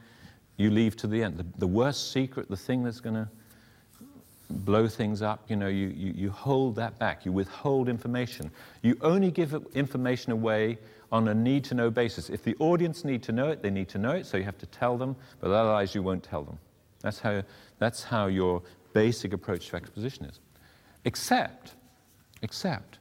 you 0.58 0.72
leave 0.72 0.96
to 0.98 1.08
the 1.08 1.24
end. 1.24 1.38
The, 1.38 1.46
the 1.60 1.68
worst 1.68 2.12
secret, 2.12 2.50
the 2.50 2.58
thing 2.58 2.84
that's 2.84 3.00
going 3.00 3.16
to 3.16 3.30
blow 4.50 4.88
things 4.88 5.22
up, 5.22 5.44
you 5.50 5.56
know, 5.56 5.68
you, 5.68 5.88
you, 5.90 6.14
you 6.16 6.30
hold 6.32 6.76
that 6.78 6.98
back. 6.98 7.26
You 7.26 7.32
withhold 7.32 7.90
information. 7.90 8.50
You 8.82 8.98
only 9.02 9.30
give 9.30 9.54
information 9.74 10.32
away 10.32 10.80
on 11.12 11.28
a 11.28 11.34
need 11.34 11.64
to 11.66 11.76
know 11.76 11.90
basis. 11.90 12.30
If 12.30 12.44
the 12.44 12.56
audience 12.60 13.06
need 13.06 13.24
to 13.24 13.32
know 13.32 13.50
it, 13.50 13.62
they 13.62 13.70
need 13.70 13.90
to 13.90 13.98
know 13.98 14.12
it, 14.12 14.26
so 14.26 14.38
you 14.38 14.44
have 14.44 14.58
to 14.58 14.66
tell 14.66 14.98
them, 14.98 15.16
but 15.40 15.52
otherwise 15.52 15.96
you 15.96 16.02
won't 16.02 16.24
tell 16.24 16.44
them. 16.44 16.58
That's 17.02 17.20
how, 17.20 17.44
that's 17.80 18.04
how 18.04 18.28
your 18.28 18.62
basic 18.94 19.34
approach 19.34 19.70
to 19.70 19.76
exposition 19.76 20.26
is. 20.26 20.40
Except, 21.06 21.76
except, 22.42 22.97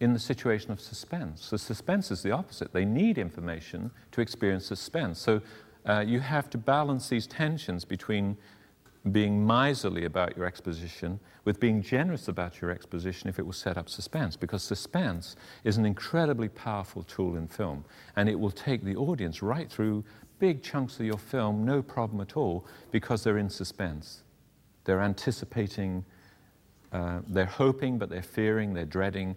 in 0.00 0.12
the 0.12 0.18
situation 0.18 0.70
of 0.70 0.80
suspense. 0.80 1.50
The 1.50 1.58
suspense 1.58 2.10
is 2.10 2.22
the 2.22 2.32
opposite. 2.32 2.72
They 2.72 2.84
need 2.84 3.18
information 3.18 3.90
to 4.12 4.20
experience 4.20 4.66
suspense. 4.66 5.18
So 5.18 5.40
uh, 5.86 6.04
you 6.06 6.20
have 6.20 6.50
to 6.50 6.58
balance 6.58 7.08
these 7.08 7.26
tensions 7.26 7.84
between 7.84 8.36
being 9.12 9.46
miserly 9.46 10.04
about 10.06 10.36
your 10.36 10.46
exposition 10.46 11.20
with 11.44 11.60
being 11.60 11.82
generous 11.82 12.28
about 12.28 12.60
your 12.60 12.70
exposition 12.70 13.28
if 13.28 13.38
it 13.38 13.44
will 13.44 13.52
set 13.52 13.76
up 13.76 13.88
suspense, 13.88 14.36
because 14.36 14.62
suspense 14.62 15.36
is 15.62 15.76
an 15.76 15.84
incredibly 15.84 16.48
powerful 16.48 17.02
tool 17.02 17.36
in 17.36 17.46
film, 17.46 17.84
and 18.16 18.28
it 18.28 18.38
will 18.38 18.50
take 18.50 18.82
the 18.82 18.96
audience 18.96 19.42
right 19.42 19.70
through 19.70 20.02
big 20.38 20.62
chunks 20.62 20.98
of 20.98 21.06
your 21.06 21.18
film, 21.18 21.64
no 21.64 21.82
problem 21.82 22.20
at 22.20 22.36
all, 22.36 22.66
because 22.90 23.22
they're 23.22 23.38
in 23.38 23.50
suspense. 23.50 24.22
They're 24.84 25.02
anticipating, 25.02 26.04
uh, 26.92 27.20
they're 27.28 27.44
hoping, 27.44 27.98
but 27.98 28.08
they're 28.08 28.22
fearing, 28.22 28.72
they're 28.74 28.84
dreading, 28.84 29.36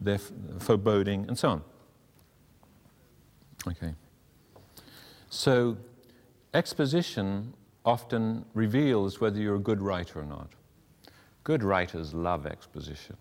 they're 0.00 0.18
foreboding, 0.58 1.26
and 1.28 1.38
so 1.38 1.50
on. 1.50 1.62
Okay. 3.68 3.94
So, 5.30 5.76
exposition 6.54 7.52
often 7.84 8.44
reveals 8.54 9.20
whether 9.20 9.40
you're 9.40 9.56
a 9.56 9.60
good 9.60 9.82
writer 9.82 10.20
or 10.20 10.24
not. 10.24 10.48
Good 11.44 11.62
writers 11.62 12.12
love 12.12 12.46
exposition. 12.46 13.16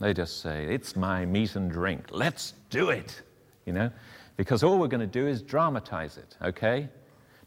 They 0.00 0.12
just 0.12 0.40
say, 0.40 0.64
It's 0.64 0.96
my 0.96 1.24
meat 1.24 1.54
and 1.54 1.70
drink. 1.70 2.06
Let's 2.10 2.54
do 2.70 2.90
it. 2.90 3.22
You 3.66 3.72
know? 3.72 3.90
Because 4.36 4.62
all 4.62 4.78
we're 4.78 4.88
going 4.88 5.00
to 5.00 5.06
do 5.06 5.26
is 5.26 5.42
dramatize 5.42 6.16
it, 6.16 6.36
okay? 6.42 6.88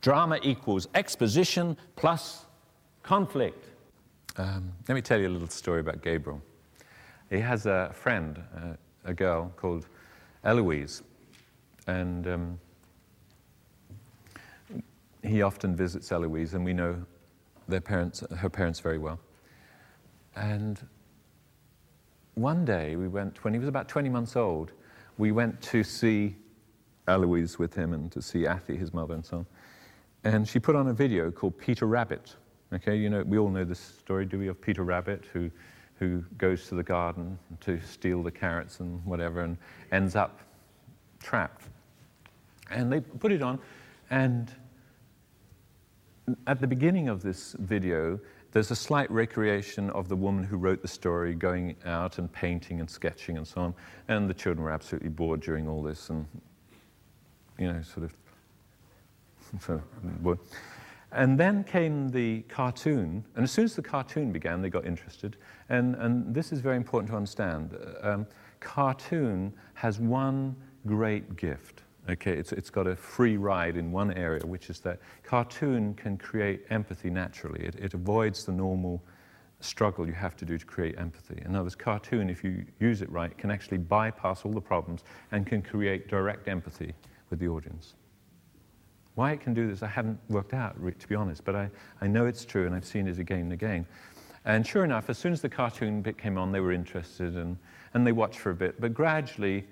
Drama 0.01 0.39
equals 0.41 0.87
exposition 0.95 1.75
plus 1.95 2.45
conflict. 3.03 3.65
Um, 4.37 4.71
let 4.87 4.95
me 4.95 5.01
tell 5.01 5.19
you 5.19 5.27
a 5.27 5.29
little 5.29 5.49
story 5.49 5.81
about 5.81 6.01
Gabriel. 6.01 6.41
He 7.29 7.39
has 7.39 7.65
a 7.65 7.91
friend, 7.93 8.41
uh, 8.55 8.73
a 9.03 9.13
girl 9.13 9.51
called 9.57 9.87
Eloise, 10.43 11.03
and 11.85 12.27
um, 12.27 12.59
he 15.23 15.41
often 15.41 15.75
visits 15.75 16.11
Eloise, 16.11 16.53
and 16.53 16.63
we 16.63 16.73
know 16.73 17.03
their 17.67 17.81
parents, 17.81 18.23
her 18.37 18.49
parents 18.49 18.79
very 18.79 18.97
well. 18.97 19.19
And 20.35 20.79
one 22.35 22.63
day 22.63 22.95
we 22.95 23.07
went, 23.07 23.43
when 23.43 23.53
he 23.53 23.59
was 23.59 23.67
about 23.67 23.89
20 23.89 24.09
months 24.09 24.35
old, 24.35 24.71
we 25.17 25.31
went 25.31 25.59
to 25.63 25.83
see 25.83 26.35
Eloise 27.07 27.59
with 27.59 27.73
him 27.73 27.93
and 27.93 28.11
to 28.11 28.21
see 28.21 28.43
Athy, 28.43 28.77
his 28.77 28.93
mother, 28.93 29.15
and 29.15 29.25
so 29.25 29.37
on. 29.37 29.45
And 30.23 30.47
she 30.47 30.59
put 30.59 30.75
on 30.75 30.87
a 30.87 30.93
video 30.93 31.31
called 31.31 31.57
Peter 31.57 31.87
Rabbit. 31.87 32.35
Okay, 32.73 32.95
you 32.95 33.09
know, 33.09 33.23
we 33.23 33.37
all 33.37 33.49
know 33.49 33.63
this 33.63 33.79
story, 33.79 34.25
do 34.25 34.39
we, 34.39 34.47
of 34.47 34.61
Peter 34.61 34.83
Rabbit 34.83 35.25
who 35.33 35.49
who 35.99 36.23
goes 36.37 36.67
to 36.67 36.75
the 36.75 36.83
garden 36.83 37.37
to 37.61 37.79
steal 37.81 38.21
the 38.23 38.31
carrots 38.31 38.79
and 38.79 39.03
whatever 39.05 39.41
and 39.41 39.57
ends 39.91 40.15
up 40.15 40.39
trapped. 41.19 41.69
And 42.69 42.91
they 42.91 42.99
put 42.99 43.31
it 43.31 43.41
on, 43.41 43.59
and 44.09 44.53
at 46.45 46.59
the 46.59 46.67
beginning 46.67 47.07
of 47.07 47.21
this 47.21 47.55
video, 47.59 48.19
there's 48.51 48.71
a 48.71 48.75
slight 48.75 49.09
recreation 49.11 49.89
of 49.91 50.09
the 50.09 50.15
woman 50.15 50.43
who 50.43 50.57
wrote 50.57 50.81
the 50.81 50.87
story 50.87 51.33
going 51.33 51.75
out 51.85 52.17
and 52.17 52.31
painting 52.31 52.79
and 52.79 52.89
sketching 52.89 53.37
and 53.37 53.47
so 53.47 53.61
on. 53.61 53.73
And 54.07 54.29
the 54.29 54.33
children 54.33 54.63
were 54.63 54.71
absolutely 54.71 55.09
bored 55.09 55.41
during 55.41 55.67
all 55.67 55.81
this 55.81 56.09
and, 56.09 56.25
you 57.57 57.71
know, 57.71 57.81
sort 57.81 58.05
of. 58.05 58.13
So, 59.61 59.81
and 61.11 61.39
then 61.39 61.63
came 61.63 62.09
the 62.09 62.41
cartoon, 62.43 63.23
and 63.35 63.43
as 63.43 63.51
soon 63.51 63.65
as 63.65 63.75
the 63.75 63.81
cartoon 63.81 64.31
began, 64.31 64.61
they 64.61 64.69
got 64.69 64.85
interested. 64.85 65.37
And, 65.69 65.95
and 65.95 66.33
this 66.33 66.51
is 66.51 66.59
very 66.59 66.77
important 66.77 67.09
to 67.11 67.15
understand. 67.15 67.77
Um, 68.01 68.27
cartoon 68.59 69.53
has 69.75 69.99
one 69.99 70.55
great 70.85 71.35
gift, 71.35 71.83
Okay, 72.09 72.37
it's, 72.37 72.53
it's 72.53 72.69
got 72.69 72.87
a 72.87 72.95
free 72.95 73.35
ride 73.35 73.75
in 73.75 73.91
one 73.91 74.13
area, 74.13 74.45
which 74.45 74.69
is 74.69 74.79
that 74.79 74.99
cartoon 75.23 75.93
can 75.95 76.17
create 76.17 76.65
empathy 76.69 77.09
naturally. 77.09 77.65
It, 77.65 77.75
it 77.75 77.93
avoids 77.93 78.45
the 78.45 78.53
normal 78.53 79.03
struggle 79.59 80.07
you 80.07 80.13
have 80.13 80.35
to 80.37 80.45
do 80.45 80.57
to 80.57 80.65
create 80.65 80.97
empathy. 80.97 81.41
In 81.43 81.53
other 81.53 81.63
words, 81.63 81.75
cartoon, 81.75 82.29
if 82.29 82.43
you 82.43 82.65
use 82.79 83.01
it 83.01 83.11
right, 83.11 83.37
can 83.37 83.51
actually 83.51 83.79
bypass 83.79 84.45
all 84.45 84.53
the 84.53 84.61
problems 84.61 85.03
and 85.31 85.45
can 85.45 85.61
create 85.61 86.07
direct 86.07 86.47
empathy 86.47 86.93
with 87.29 87.39
the 87.39 87.47
audience. 87.49 87.95
Why 89.17 89.31
it 89.31 89.41
can 89.41 89.55
do 89.55 89.67
this, 89.67 89.81
I 89.81 89.87
haven't 89.87 90.19
worked 90.29 90.53
out, 90.53 90.75
to 90.75 91.07
be 91.07 91.15
honest, 91.15 91.43
but 91.43 91.55
I, 91.55 91.71
I 92.01 92.05
know 92.05 92.27
it's 92.27 92.45
true 92.45 92.67
and 92.67 92.75
I've 92.75 92.85
seen 92.85 93.07
it 93.07 93.17
again 93.17 93.39
and 93.39 93.53
again. 93.53 93.87
And 94.45 94.65
sure 94.65 94.83
enough, 94.83 95.09
as 95.09 95.17
soon 95.17 95.33
as 95.33 95.41
the 95.41 95.49
cartoon 95.49 96.03
bit 96.03 96.19
came 96.19 96.37
on, 96.37 96.51
they 96.51 96.59
were 96.59 96.71
interested 96.71 97.35
and, 97.35 97.57
and 97.95 98.05
they 98.05 98.11
watched 98.11 98.37
for 98.37 98.51
a 98.51 98.53
bit. 98.53 98.79
But 98.79 98.93
gradually, 98.93 99.65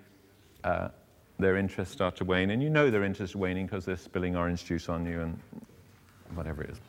uh, 0.63 0.87
their 1.37 1.57
interest 1.57 1.91
started 1.91 2.17
to 2.17 2.25
wane. 2.25 2.49
And 2.49 2.63
you 2.63 2.71
know 2.71 2.89
their 2.89 3.03
interest 3.03 3.33
is 3.33 3.35
waning 3.35 3.67
because 3.67 3.85
they're 3.85 3.97
spilling 3.97 4.35
orange 4.35 4.65
juice 4.65 4.89
on 4.89 5.05
you 5.05 5.21
and 5.21 5.39
whatever 6.33 6.63
it 6.63 6.71
is. 6.71 6.79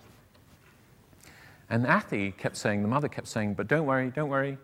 And 1.68 1.84
Athy 1.84 2.34
kept 2.38 2.56
saying, 2.56 2.80
the 2.80 2.88
mother 2.88 3.08
kept 3.08 3.28
saying, 3.28 3.52
but 3.52 3.68
don't 3.68 3.84
worry, 3.84 4.10
don't 4.12 4.30
worry. 4.30 4.56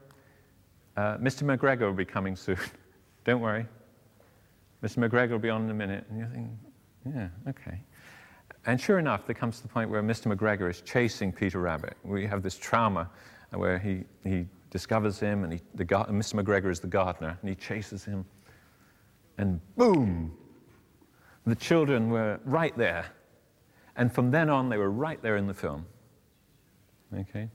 Uh, 0.96 1.18
Mr. 1.18 1.42
McGregor 1.42 1.82
will 1.82 1.92
be 1.92 2.06
coming 2.06 2.36
soon. 2.36 2.56
don't 3.26 3.42
worry. 3.42 3.66
Mr. 4.82 5.06
McGregor 5.06 5.32
will 5.32 5.38
be 5.38 5.50
on 5.50 5.64
in 5.64 5.70
a 5.70 5.74
minute. 5.74 6.06
And 6.08 6.18
you 6.18 6.26
think, 6.32 6.48
yeah, 7.06 7.28
okay. 7.48 7.80
And 8.66 8.80
sure 8.80 8.98
enough, 8.98 9.26
there 9.26 9.34
comes 9.34 9.56
to 9.56 9.62
the 9.62 9.68
point 9.68 9.90
where 9.90 10.02
Mr. 10.02 10.34
McGregor 10.34 10.70
is 10.70 10.82
chasing 10.82 11.32
Peter 11.32 11.60
Rabbit. 11.60 11.96
We 12.04 12.26
have 12.26 12.42
this 12.42 12.56
trauma 12.56 13.10
where 13.50 13.78
he, 13.78 14.04
he 14.24 14.46
discovers 14.70 15.18
him, 15.18 15.44
and 15.44 15.52
he, 15.52 15.60
the, 15.74 15.84
Mr. 15.84 16.42
McGregor 16.42 16.70
is 16.70 16.80
the 16.80 16.86
gardener, 16.86 17.36
and 17.40 17.48
he 17.48 17.56
chases 17.56 18.04
him. 18.04 18.24
And 19.38 19.60
boom! 19.76 20.36
The 21.44 21.56
children 21.56 22.10
were 22.10 22.38
right 22.44 22.76
there. 22.76 23.06
And 23.96 24.12
from 24.12 24.30
then 24.30 24.48
on, 24.48 24.68
they 24.68 24.78
were 24.78 24.90
right 24.90 25.20
there 25.22 25.36
in 25.36 25.46
the 25.46 25.54
film. 25.54 25.84
Okay? 27.18 27.48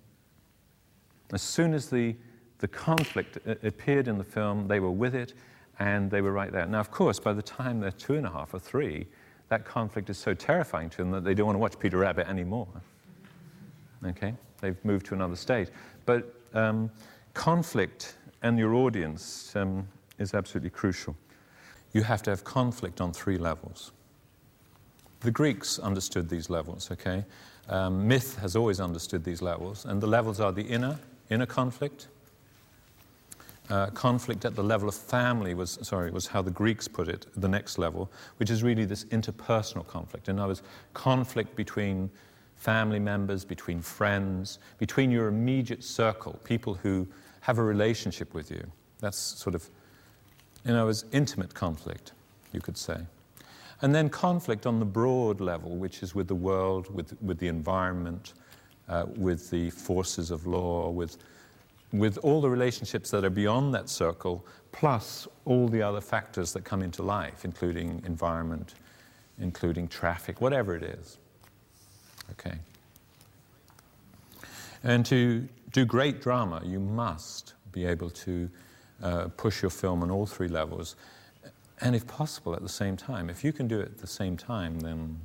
As 1.33 1.41
soon 1.41 1.73
as 1.73 1.89
the, 1.89 2.15
the 2.59 2.67
conflict 2.67 3.37
appeared 3.63 4.07
in 4.07 4.17
the 4.17 4.23
film, 4.23 4.67
they 4.67 4.79
were 4.79 4.91
with 4.91 5.15
it, 5.15 5.33
and 5.79 6.11
they 6.11 6.21
were 6.21 6.31
right 6.31 6.51
there. 6.51 6.65
Now, 6.67 6.79
of 6.79 6.91
course, 6.91 7.19
by 7.19 7.33
the 7.33 7.41
time 7.41 7.79
they're 7.79 7.91
two 7.91 8.15
and 8.15 8.27
a 8.27 8.29
half 8.29 8.53
or 8.53 8.59
three, 8.59 9.07
that 9.49 9.65
conflict 9.65 10.09
is 10.09 10.17
so 10.17 10.33
terrifying 10.33 10.89
to 10.91 10.97
them 10.97 11.11
that 11.11 11.23
they 11.23 11.33
don't 11.33 11.45
want 11.45 11.55
to 11.55 11.59
watch 11.59 11.79
Peter 11.79 11.97
Rabbit 11.97 12.27
anymore. 12.27 12.67
Okay? 14.05 14.33
They've 14.61 14.83
moved 14.83 15.05
to 15.07 15.13
another 15.13 15.35
state. 15.35 15.69
But 16.05 16.33
um, 16.53 16.91
conflict 17.33 18.15
and 18.41 18.57
your 18.57 18.73
audience 18.73 19.55
um, 19.55 19.87
is 20.19 20.33
absolutely 20.33 20.69
crucial. 20.69 21.15
You 21.93 22.03
have 22.03 22.21
to 22.23 22.29
have 22.29 22.43
conflict 22.43 23.01
on 23.01 23.13
three 23.13 23.37
levels. 23.37 23.91
The 25.21 25.31
Greeks 25.31 25.79
understood 25.79 26.29
these 26.29 26.49
levels, 26.49 26.91
okay? 26.91 27.25
Um, 27.69 28.07
myth 28.07 28.37
has 28.37 28.55
always 28.55 28.79
understood 28.79 29.23
these 29.23 29.41
levels, 29.41 29.85
and 29.85 30.01
the 30.01 30.07
levels 30.07 30.39
are 30.39 30.51
the 30.51 30.61
inner, 30.61 30.99
inner 31.29 31.45
conflict, 31.45 32.07
uh, 33.69 33.87
conflict 33.87 34.45
at 34.45 34.55
the 34.55 34.63
level 34.63 34.87
of 34.87 34.95
family 34.95 35.53
was, 35.53 35.77
sorry, 35.81 36.11
was 36.11 36.27
how 36.27 36.41
the 36.41 36.51
Greeks 36.51 36.87
put 36.87 37.07
it, 37.07 37.25
the 37.35 37.47
next 37.47 37.77
level, 37.77 38.09
which 38.37 38.49
is 38.49 38.63
really 38.63 38.85
this 38.85 39.03
interpersonal 39.05 39.85
conflict. 39.85 40.29
In 40.29 40.39
other 40.39 40.49
words, 40.49 40.63
conflict 40.93 41.55
between 41.55 42.09
family 42.55 42.99
members, 42.99 43.45
between 43.45 43.81
friends, 43.81 44.59
between 44.77 45.11
your 45.11 45.27
immediate 45.27 45.83
circle, 45.83 46.39
people 46.43 46.73
who 46.75 47.07
have 47.41 47.59
a 47.59 47.63
relationship 47.63 48.33
with 48.33 48.49
you. 48.49 48.65
That's 48.99 49.17
sort 49.17 49.53
of, 49.53 49.69
you 50.65 50.73
know, 50.73 50.87
as 50.87 51.05
intimate 51.11 51.53
conflict, 51.53 52.13
you 52.51 52.61
could 52.61 52.77
say. 52.77 52.97
And 53.81 53.93
then 53.93 54.09
conflict 54.09 54.65
on 54.65 54.79
the 54.79 54.85
broad 54.85 55.39
level, 55.39 55.75
which 55.75 56.01
is 56.01 56.15
with 56.15 56.27
the 56.27 56.35
world, 56.35 56.93
with, 56.93 57.21
with 57.21 57.37
the 57.37 57.47
environment, 57.47 58.33
uh, 58.89 59.05
with 59.15 59.51
the 59.51 59.69
forces 59.69 60.31
of 60.31 60.47
law, 60.47 60.89
with 60.89 61.17
with 61.91 62.17
all 62.19 62.41
the 62.41 62.49
relationships 62.49 63.11
that 63.11 63.23
are 63.23 63.29
beyond 63.29 63.73
that 63.73 63.89
circle, 63.89 64.45
plus 64.71 65.27
all 65.45 65.67
the 65.67 65.81
other 65.81 66.01
factors 66.01 66.53
that 66.53 66.63
come 66.63 66.81
into 66.81 67.01
life, 67.01 67.45
including 67.45 68.01
environment, 68.05 68.75
including 69.39 69.87
traffic, 69.87 70.41
whatever 70.41 70.75
it 70.75 70.83
is. 70.83 71.17
Okay. 72.31 72.57
And 74.83 75.05
to 75.05 75.47
do 75.71 75.85
great 75.85 76.21
drama, 76.21 76.61
you 76.65 76.79
must 76.79 77.53
be 77.71 77.85
able 77.85 78.09
to 78.09 78.49
uh, 79.01 79.27
push 79.37 79.61
your 79.61 79.71
film 79.71 80.03
on 80.03 80.11
all 80.11 80.25
three 80.25 80.47
levels, 80.47 80.95
and 81.81 81.95
if 81.95 82.07
possible, 82.07 82.55
at 82.55 82.63
the 82.63 82.69
same 82.69 82.97
time. 82.97 83.29
If 83.29 83.43
you 83.43 83.53
can 83.53 83.67
do 83.67 83.79
it 83.79 83.85
at 83.85 83.97
the 83.99 84.07
same 84.07 84.35
time, 84.35 84.79
then 84.79 85.21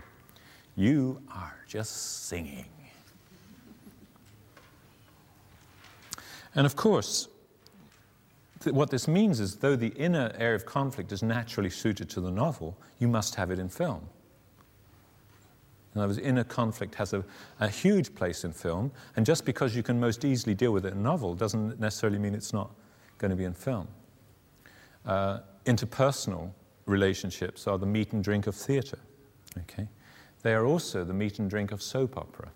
you 0.76 1.22
are 1.34 1.56
just 1.66 2.26
singing. 2.26 2.66
And 6.54 6.66
of 6.66 6.76
course, 6.76 7.28
th- 8.60 8.74
what 8.74 8.90
this 8.90 9.08
means 9.08 9.40
is 9.40 9.56
though 9.56 9.76
the 9.76 9.88
inner 9.88 10.32
area 10.38 10.54
of 10.54 10.66
conflict 10.66 11.12
is 11.12 11.22
naturally 11.22 11.70
suited 11.70 12.10
to 12.10 12.20
the 12.20 12.30
novel, 12.30 12.76
you 12.98 13.08
must 13.08 13.34
have 13.36 13.50
it 13.50 13.58
in 13.58 13.68
film. 13.68 14.08
In 15.94 16.00
other 16.00 16.08
words, 16.08 16.18
inner 16.18 16.44
conflict 16.44 16.94
has 16.94 17.12
a, 17.12 17.22
a 17.60 17.68
huge 17.68 18.14
place 18.14 18.44
in 18.44 18.52
film, 18.52 18.90
and 19.16 19.26
just 19.26 19.44
because 19.44 19.76
you 19.76 19.82
can 19.82 20.00
most 20.00 20.24
easily 20.24 20.54
deal 20.54 20.72
with 20.72 20.86
it 20.86 20.94
in 20.94 21.02
novel 21.02 21.34
doesn't 21.34 21.78
necessarily 21.78 22.18
mean 22.18 22.34
it's 22.34 22.52
not 22.52 22.70
going 23.18 23.30
to 23.30 23.36
be 23.36 23.44
in 23.44 23.52
film. 23.52 23.86
Uh, 25.04 25.40
interpersonal 25.66 26.50
relationships 26.86 27.66
are 27.66 27.78
the 27.78 27.86
meat 27.86 28.12
and 28.12 28.24
drink 28.24 28.46
of 28.46 28.54
theatre. 28.54 28.98
Okay? 29.58 29.86
They 30.42 30.54
are 30.54 30.64
also 30.64 31.04
the 31.04 31.14
meat 31.14 31.38
and 31.38 31.48
drink 31.48 31.72
of 31.72 31.82
soap 31.82 32.16
opera. 32.16 32.50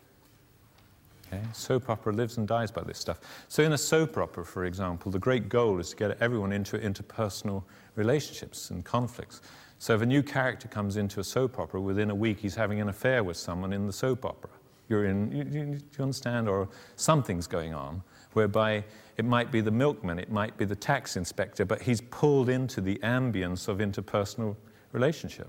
Okay? 1.27 1.43
Soap 1.53 1.91
opera 1.91 2.13
lives 2.13 2.37
and 2.37 2.47
dies 2.47 2.71
by 2.71 2.83
this 2.83 2.99
stuff. 2.99 3.21
So, 3.49 3.63
in 3.63 3.73
a 3.73 3.79
soap 3.79 4.17
opera, 4.17 4.45
for 4.45 4.65
example, 4.65 5.11
the 5.11 5.19
great 5.19 5.49
goal 5.49 5.79
is 5.81 5.91
to 5.91 5.97
get 5.97 6.19
everyone 6.21 6.53
into 6.53 6.79
interpersonal 6.79 7.65
relationships 7.97 8.71
and 8.71 8.85
conflicts. 8.85 9.41
So, 9.79 9.95
if 9.95 10.03
a 10.03 10.07
new 10.07 10.23
character 10.23 10.69
comes 10.69 10.97
into 10.97 11.21
a 11.21 11.25
soap 11.25 11.59
opera, 11.59 11.81
within 11.81 12.11
a 12.11 12.15
week 12.15 12.39
he's 12.39 12.55
having 12.55 12.81
an 12.81 12.89
affair 12.89 13.25
with 13.25 13.37
someone 13.37 13.73
in 13.73 13.87
the 13.87 13.93
soap 13.93 14.25
opera. 14.25 14.51
You're 14.89 15.07
in, 15.07 15.33
you, 15.33 15.45
you, 15.51 15.67
you 15.73 16.03
understand? 16.03 16.49
Or 16.49 16.69
something's 16.95 17.47
going 17.47 17.75
on 17.75 18.03
whereby 18.37 18.85
it 19.17 19.25
might 19.25 19.51
be 19.51 19.63
the 19.63 19.71
milkman, 19.71 20.19
it 20.19 20.31
might 20.31 20.59
be 20.59 20.67
the 20.67 20.77
tax 20.77 21.17
inspector, 21.17 21.65
but 21.65 21.81
he's 21.81 22.03
pulled 22.03 22.51
into 22.51 22.83
the 22.83 22.97
ambience 22.97 23.67
of 23.67 23.79
interpersonal 23.79 24.55
relationship. 24.93 25.49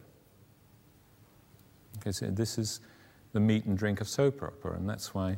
Okay, 1.97 2.13
so 2.13 2.27
this 2.27 2.57
is 2.57 2.79
the 3.33 3.41
meat 3.41 3.65
and 3.65 3.77
drink 3.77 3.99
of 3.99 4.07
soap 4.07 4.41
opera, 4.41 4.77
and 4.77 4.89
that's 4.89 5.13
why 5.13 5.37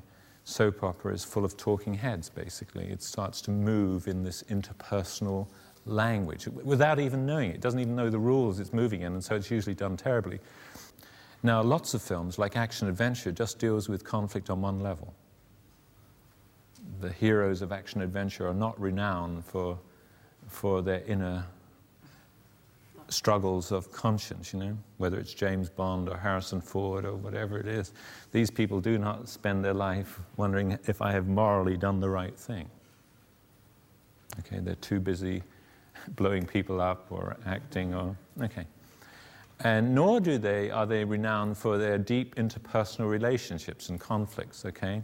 soap 0.50 0.84
opera 0.84 1.14
is 1.14 1.24
full 1.24 1.46
of 1.46 1.56
talking 1.56 1.94
heads, 1.94 2.30
basically. 2.30 2.86
It 2.86 3.02
starts 3.02 3.40
to 3.42 3.52
move 3.52 4.08
in 4.08 4.24
this 4.24 4.44
interpersonal 4.44 5.48
language 5.86 6.48
without 6.48 7.00
even 7.00 7.26
knowing 7.26 7.52
it. 7.52 7.56
It 7.56 7.62
doesn't 7.62 7.80
even 7.80 7.96
know 7.96 8.10
the 8.10 8.20
rules 8.20 8.60
it's 8.60 8.74
moving 8.74 9.02
in, 9.02 9.14
and 9.14 9.24
so 9.24 9.36
it's 9.36 9.52
usually 9.52 9.76
done 9.76 9.96
terribly. 9.96 10.40
Now, 11.44 11.62
lots 11.62 11.94
of 11.94 12.02
films, 12.02 12.38
like 12.38 12.58
action 12.58 12.88
adventure, 12.88 13.32
just 13.32 13.60
deals 13.60 13.88
with 13.88 14.04
conflict 14.04 14.50
on 14.50 14.62
one 14.62 14.80
level. 14.82 15.14
The 17.00 17.12
heroes 17.12 17.62
of 17.62 17.72
action 17.72 18.02
adventure 18.02 18.48
are 18.48 18.54
not 18.54 18.80
renowned 18.80 19.46
for, 19.46 19.80
for 20.48 20.82
their 20.82 21.04
inner 21.06 21.46
struggles 23.10 23.72
of 23.72 23.92
conscience, 23.92 24.54
you 24.54 24.60
know, 24.60 24.78
whether 24.98 25.18
it's 25.18 25.34
James 25.34 25.70
Bond 25.70 26.10
or 26.10 26.18
Harrison 26.18 26.62
Ford 26.62 27.06
or 27.06 27.16
whatever 27.16 27.58
it 27.58 27.68
is. 27.68 27.94
These 28.32 28.52
people 28.52 28.80
do 28.80 28.98
not 28.98 29.28
spend 29.28 29.64
their 29.66 29.74
life 29.74 30.20
wondering 30.38 30.78
if 30.86 31.02
I 31.02 31.12
have 31.12 31.28
morally 31.28 31.78
done 31.78 32.00
the 32.00 32.10
right 32.10 32.38
thing. 32.38 32.70
Okay, 34.40 34.60
they're 34.60 34.76
too 34.76 35.00
busy 35.00 35.44
blowing 36.16 36.46
people 36.46 36.80
up 36.80 37.08
or 37.10 37.38
acting 37.46 37.94
or, 37.94 38.16
okay. 38.42 38.66
And 39.62 39.94
nor 39.94 40.22
do 40.22 40.38
they, 40.38 40.72
are 40.72 40.86
they 40.86 41.04
renowned 41.04 41.58
for 41.58 41.78
their 41.78 41.98
deep 41.98 42.36
interpersonal 42.36 43.10
relationships 43.10 43.90
and 43.90 44.00
conflicts, 44.00 44.66
okay? 44.66 45.04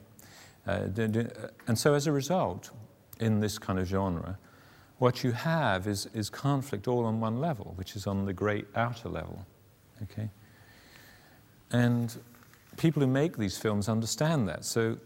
Uh, 0.65 0.87
and 1.67 1.77
so 1.77 1.93
as 1.93 2.07
a 2.07 2.11
result, 2.11 2.71
in 3.19 3.39
this 3.39 3.57
kind 3.57 3.79
of 3.79 3.87
genre, 3.87 4.37
what 4.97 5.23
you 5.23 5.31
have 5.31 5.87
is, 5.87 6.07
is 6.13 6.29
conflict 6.29 6.87
all 6.87 7.05
on 7.05 7.19
one 7.19 7.39
level, 7.39 7.73
which 7.75 7.95
is 7.95 8.07
on 8.07 8.25
the 8.25 8.33
great 8.33 8.65
outer 8.75 9.09
level. 9.09 9.45
Okay? 10.03 10.29
And 11.71 12.15
people 12.77 13.01
who 13.01 13.07
make 13.07 13.37
these 13.37 13.57
films 13.57 13.89
understand 13.89 14.47
that. 14.47 14.65
So 14.65 14.97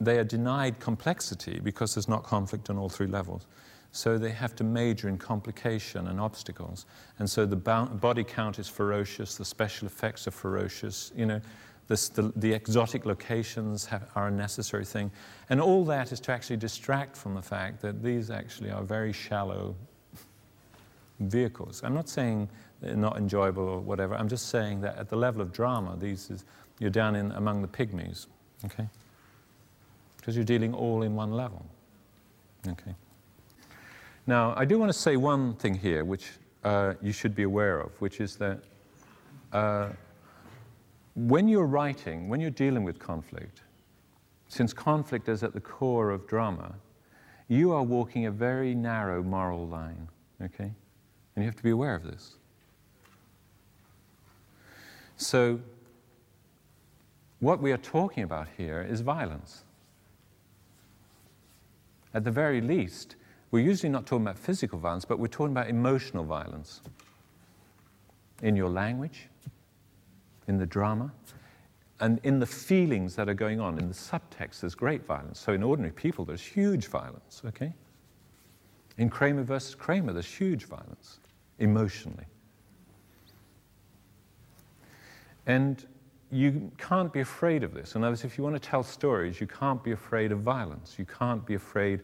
they 0.00 0.18
are 0.18 0.24
denied 0.24 0.80
complexity 0.80 1.60
because 1.60 1.94
there's 1.94 2.08
not 2.08 2.24
conflict 2.24 2.68
on 2.68 2.76
all 2.76 2.88
three 2.88 3.06
levels. 3.06 3.46
So 3.92 4.18
they 4.18 4.30
have 4.30 4.56
to 4.56 4.64
major 4.64 5.08
in 5.08 5.18
complication 5.18 6.08
and 6.08 6.20
obstacles. 6.20 6.84
And 7.18 7.30
so 7.30 7.46
the 7.46 7.56
body 7.56 8.24
count 8.24 8.58
is 8.58 8.68
ferocious, 8.68 9.36
the 9.36 9.44
special 9.44 9.86
effects 9.86 10.26
are 10.26 10.32
ferocious. 10.32 11.12
You 11.14 11.26
know, 11.26 11.40
this, 11.86 12.08
the, 12.08 12.32
the, 12.36 12.52
exotic 12.52 13.04
locations 13.04 13.84
have, 13.86 14.08
are 14.14 14.28
a 14.28 14.30
necessary 14.30 14.84
thing. 14.84 15.10
And 15.50 15.60
all 15.60 15.84
that 15.86 16.12
is 16.12 16.20
to 16.20 16.32
actually 16.32 16.56
distract 16.56 17.16
from 17.16 17.34
the 17.34 17.42
fact 17.42 17.82
that 17.82 18.02
these 18.02 18.30
actually 18.30 18.70
are 18.70 18.82
very 18.82 19.12
shallow 19.12 19.74
vehicles. 21.20 21.82
I'm 21.84 21.94
not 21.94 22.08
saying 22.08 22.48
they're 22.80 22.96
not 22.96 23.16
enjoyable 23.16 23.68
or 23.68 23.80
whatever. 23.80 24.14
I'm 24.14 24.28
just 24.28 24.48
saying 24.48 24.80
that 24.82 24.96
at 24.96 25.08
the 25.08 25.16
level 25.16 25.42
of 25.42 25.52
drama, 25.52 25.96
these 25.98 26.30
is, 26.30 26.44
you're 26.78 26.90
down 26.90 27.16
in 27.16 27.32
among 27.32 27.62
the 27.62 27.68
pygmies, 27.68 28.26
okay? 28.64 28.88
Because 30.16 30.36
you're 30.36 30.44
dealing 30.44 30.74
all 30.74 31.02
in 31.02 31.14
one 31.14 31.32
level, 31.32 31.64
okay? 32.66 32.94
Now, 34.26 34.54
I 34.56 34.64
do 34.64 34.78
want 34.78 34.90
to 34.90 34.98
say 34.98 35.16
one 35.16 35.54
thing 35.54 35.74
here, 35.74 36.04
which 36.04 36.30
uh, 36.64 36.94
you 37.02 37.12
should 37.12 37.34
be 37.34 37.42
aware 37.42 37.80
of, 37.80 37.92
which 38.00 38.20
is 38.20 38.36
that 38.36 38.60
uh, 39.52 39.90
when 41.14 41.48
you're 41.48 41.66
writing, 41.66 42.28
when 42.28 42.40
you're 42.40 42.50
dealing 42.50 42.84
with 42.84 42.98
conflict, 42.98 43.62
since 44.48 44.72
conflict 44.72 45.28
is 45.28 45.42
at 45.42 45.52
the 45.52 45.60
core 45.60 46.10
of 46.10 46.26
drama, 46.26 46.74
you 47.48 47.72
are 47.72 47.82
walking 47.82 48.26
a 48.26 48.30
very 48.30 48.74
narrow 48.74 49.22
moral 49.22 49.66
line, 49.66 50.08
okay? 50.42 50.72
And 51.34 51.42
you 51.42 51.44
have 51.44 51.56
to 51.56 51.62
be 51.62 51.70
aware 51.70 51.94
of 51.94 52.04
this. 52.04 52.36
So, 55.16 55.60
what 57.40 57.60
we 57.60 57.72
are 57.72 57.78
talking 57.78 58.22
about 58.22 58.48
here 58.56 58.82
is 58.82 59.00
violence. 59.00 59.64
At 62.14 62.24
the 62.24 62.30
very 62.30 62.60
least, 62.60 63.16
we're 63.50 63.64
usually 63.64 63.90
not 63.90 64.06
talking 64.06 64.24
about 64.24 64.38
physical 64.38 64.78
violence, 64.78 65.04
but 65.04 65.18
we're 65.18 65.26
talking 65.26 65.52
about 65.52 65.68
emotional 65.68 66.24
violence. 66.24 66.80
In 68.42 68.56
your 68.56 68.68
language, 68.68 69.28
in 70.48 70.58
the 70.58 70.66
drama, 70.66 71.12
and 72.00 72.20
in 72.24 72.38
the 72.38 72.46
feelings 72.46 73.14
that 73.16 73.28
are 73.28 73.34
going 73.34 73.60
on. 73.60 73.78
In 73.78 73.88
the 73.88 73.94
subtext, 73.94 74.60
there's 74.60 74.74
great 74.74 75.06
violence. 75.06 75.38
So 75.38 75.52
in 75.52 75.62
ordinary 75.62 75.92
people, 75.92 76.24
there's 76.24 76.42
huge 76.42 76.86
violence, 76.86 77.42
okay? 77.46 77.72
In 78.98 79.08
Kramer 79.08 79.42
versus 79.42 79.74
Kramer, 79.74 80.12
there's 80.12 80.26
huge 80.26 80.64
violence, 80.64 81.18
emotionally. 81.58 82.26
And 85.46 85.84
you 86.30 86.70
can't 86.78 87.12
be 87.12 87.20
afraid 87.20 87.62
of 87.62 87.74
this. 87.74 87.94
In 87.94 88.02
other 88.02 88.12
words, 88.12 88.24
if 88.24 88.36
you 88.36 88.44
want 88.44 88.60
to 88.60 88.68
tell 88.68 88.82
stories, 88.82 89.40
you 89.40 89.46
can't 89.46 89.82
be 89.82 89.92
afraid 89.92 90.32
of 90.32 90.40
violence. 90.40 90.96
You 90.98 91.06
can't 91.06 91.44
be 91.46 91.54
afraid 91.54 92.02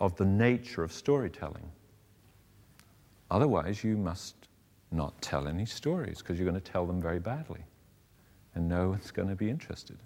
of 0.00 0.16
the 0.16 0.24
nature 0.24 0.82
of 0.82 0.92
storytelling. 0.92 1.70
Otherwise, 3.30 3.82
you 3.84 3.96
must 3.96 4.34
not 4.92 5.20
tell 5.20 5.48
any 5.48 5.66
stories 5.66 6.18
because 6.18 6.38
you're 6.38 6.48
going 6.48 6.60
to 6.60 6.72
tell 6.72 6.86
them 6.86 7.02
very 7.02 7.18
badly 7.18 7.64
and 8.56 8.68
no 8.68 8.88
one's 8.88 9.10
going 9.10 9.28
to 9.28 9.36
be 9.36 9.48
interested. 9.48 9.98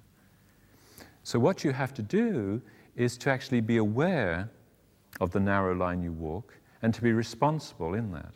So, 1.23 1.39
what 1.39 1.65
you 1.65 1.73
have 1.73 1.95
to 1.95 2.03
do 2.03 2.61
is 2.97 3.17
to 3.19 3.31
actually 3.31 3.61
be 3.61 3.77
aware 3.77 4.51
of 5.21 5.31
the 5.31 5.41
narrow 5.41 5.75
line 5.75 6.03
you 6.03 6.13
walk 6.13 6.59
and 6.83 6.93
to 6.93 7.01
be 7.01 7.13
responsible 7.13 7.95
in 7.95 8.11
that. 8.13 8.33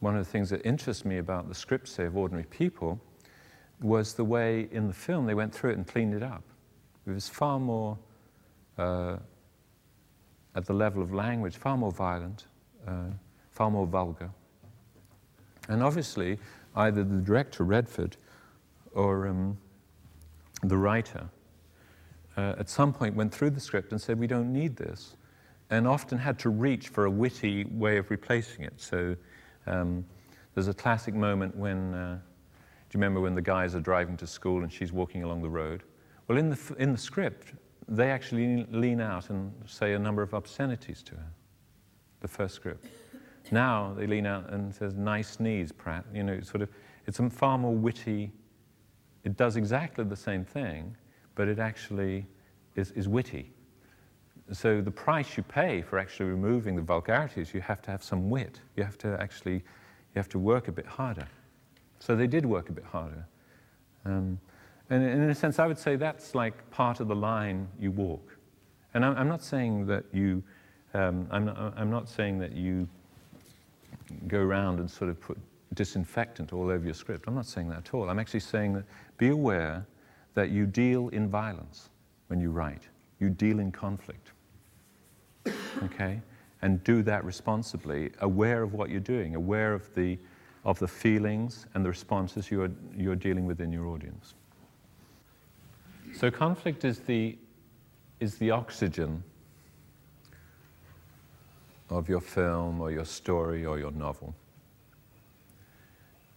One 0.00 0.16
of 0.16 0.24
the 0.24 0.30
things 0.30 0.50
that 0.50 0.64
interests 0.64 1.04
me 1.04 1.18
about 1.18 1.48
the 1.48 1.54
script, 1.54 1.88
say, 1.88 2.04
of 2.04 2.16
Ordinary 2.16 2.46
People 2.46 3.00
was 3.80 4.14
the 4.14 4.24
way 4.24 4.68
in 4.70 4.86
the 4.88 4.94
film 4.94 5.26
they 5.26 5.34
went 5.34 5.54
through 5.54 5.70
it 5.70 5.76
and 5.76 5.86
cleaned 5.86 6.14
it 6.14 6.22
up. 6.22 6.42
It 7.06 7.10
was 7.10 7.28
far 7.28 7.60
more, 7.60 7.98
uh, 8.78 9.16
at 10.54 10.64
the 10.64 10.72
level 10.72 11.02
of 11.02 11.12
language, 11.12 11.56
far 11.56 11.76
more 11.76 11.92
violent, 11.92 12.46
uh, 12.86 13.10
far 13.50 13.70
more 13.70 13.86
vulgar. 13.86 14.30
And 15.68 15.82
obviously, 15.82 16.38
either 16.76 17.04
the 17.04 17.20
director, 17.20 17.64
Redford, 17.64 18.16
or 18.92 19.28
um, 19.28 19.58
the 20.62 20.76
writer, 20.76 21.28
uh, 22.36 22.54
at 22.58 22.68
some 22.68 22.92
point 22.92 23.14
went 23.14 23.32
through 23.32 23.50
the 23.50 23.60
script 23.60 23.92
and 23.92 24.00
said, 24.00 24.18
We 24.18 24.26
don't 24.26 24.52
need 24.52 24.76
this, 24.76 25.16
and 25.70 25.86
often 25.86 26.18
had 26.18 26.38
to 26.40 26.50
reach 26.50 26.88
for 26.88 27.06
a 27.06 27.10
witty 27.10 27.64
way 27.64 27.96
of 27.96 28.10
replacing 28.10 28.64
it. 28.64 28.74
So 28.76 29.16
um, 29.66 30.04
there's 30.54 30.68
a 30.68 30.74
classic 30.74 31.14
moment 31.14 31.56
when, 31.56 31.94
uh, 31.94 32.14
do 32.14 32.20
you 32.98 33.00
remember 33.00 33.20
when 33.20 33.34
the 33.34 33.42
guys 33.42 33.74
are 33.74 33.80
driving 33.80 34.16
to 34.18 34.26
school 34.26 34.62
and 34.62 34.72
she's 34.72 34.92
walking 34.92 35.22
along 35.22 35.42
the 35.42 35.48
road? 35.48 35.82
Well, 36.28 36.38
in 36.38 36.50
the, 36.50 36.74
in 36.78 36.92
the 36.92 36.98
script, 36.98 37.52
they 37.88 38.10
actually 38.10 38.66
lean 38.70 39.00
out 39.00 39.30
and 39.30 39.52
say 39.66 39.92
a 39.92 39.98
number 39.98 40.22
of 40.22 40.32
obscenities 40.32 41.02
to 41.04 41.14
her, 41.14 41.32
the 42.20 42.28
first 42.28 42.54
script. 42.54 42.86
Now 43.50 43.94
they 43.96 44.06
lean 44.06 44.26
out 44.26 44.50
and 44.50 44.74
says, 44.74 44.94
"Nice 44.94 45.40
knees, 45.40 45.72
Pratt." 45.72 46.04
You 46.12 46.22
know, 46.22 46.40
sort 46.40 46.62
of, 46.62 46.68
it's 47.06 47.18
a 47.18 47.30
far 47.30 47.58
more 47.58 47.74
witty. 47.74 48.32
It 49.24 49.36
does 49.36 49.56
exactly 49.56 50.04
the 50.04 50.16
same 50.16 50.44
thing, 50.44 50.96
but 51.34 51.48
it 51.48 51.58
actually 51.58 52.26
is, 52.76 52.90
is 52.92 53.08
witty. 53.08 53.52
So 54.52 54.80
the 54.82 54.90
price 54.90 55.36
you 55.36 55.42
pay 55.42 55.80
for 55.80 55.98
actually 55.98 56.26
removing 56.26 56.76
the 56.76 56.82
vulgarities, 56.82 57.54
you 57.54 57.60
have 57.62 57.80
to 57.82 57.90
have 57.90 58.02
some 58.02 58.28
wit. 58.28 58.60
You 58.76 58.84
have 58.84 58.98
to 58.98 59.16
actually, 59.20 59.54
you 59.54 60.16
have 60.16 60.28
to 60.30 60.38
work 60.38 60.68
a 60.68 60.72
bit 60.72 60.86
harder. 60.86 61.26
So 61.98 62.14
they 62.14 62.26
did 62.26 62.44
work 62.44 62.68
a 62.68 62.72
bit 62.72 62.84
harder. 62.84 63.26
Um, 64.04 64.38
and 64.90 65.02
in 65.02 65.30
a 65.30 65.34
sense, 65.34 65.58
I 65.58 65.66
would 65.66 65.78
say 65.78 65.96
that's 65.96 66.34
like 66.34 66.70
part 66.70 67.00
of 67.00 67.08
the 67.08 67.16
line 67.16 67.68
you 67.78 67.90
walk. 67.90 68.36
And 68.92 69.04
I'm, 69.04 69.16
I'm 69.16 69.28
not 69.28 69.42
saying 69.42 69.86
that 69.86 70.04
you, 70.12 70.42
um, 70.92 71.26
I'm, 71.30 71.46
not, 71.46 71.74
I'm 71.76 71.90
not 71.90 72.08
saying 72.08 72.38
that 72.40 72.52
you 72.52 72.86
go 74.28 74.38
around 74.38 74.80
and 74.80 74.90
sort 74.90 75.10
of 75.10 75.20
put 75.20 75.38
disinfectant 75.74 76.52
all 76.52 76.70
over 76.70 76.84
your 76.84 76.94
script. 76.94 77.24
I'm 77.26 77.34
not 77.34 77.46
saying 77.46 77.68
that 77.68 77.78
at 77.78 77.94
all. 77.94 78.08
I'm 78.08 78.18
actually 78.18 78.40
saying 78.40 78.74
that 78.74 78.84
be 79.18 79.28
aware 79.28 79.86
that 80.34 80.50
you 80.50 80.66
deal 80.66 81.08
in 81.08 81.28
violence 81.28 81.90
when 82.28 82.40
you 82.40 82.50
write, 82.50 82.88
you 83.20 83.30
deal 83.30 83.60
in 83.60 83.70
conflict. 83.70 84.32
Okay? 85.82 86.20
And 86.62 86.82
do 86.84 87.02
that 87.02 87.24
responsibly, 87.24 88.10
aware 88.20 88.62
of 88.62 88.72
what 88.72 88.88
you're 88.88 89.00
doing, 89.00 89.34
aware 89.34 89.74
of 89.74 89.92
the, 89.94 90.18
of 90.64 90.78
the 90.78 90.88
feelings 90.88 91.66
and 91.74 91.84
the 91.84 91.90
responses 91.90 92.50
you're, 92.50 92.70
you're 92.96 93.16
dealing 93.16 93.46
with 93.46 93.60
in 93.60 93.70
your 93.70 93.86
audience. 93.86 94.34
So, 96.14 96.30
conflict 96.30 96.84
is 96.84 97.00
the, 97.00 97.36
is 98.20 98.36
the 98.36 98.50
oxygen 98.50 99.22
of 101.98 102.08
your 102.08 102.20
film 102.20 102.80
or 102.80 102.90
your 102.90 103.04
story 103.04 103.64
or 103.64 103.78
your 103.78 103.92
novel. 103.92 104.34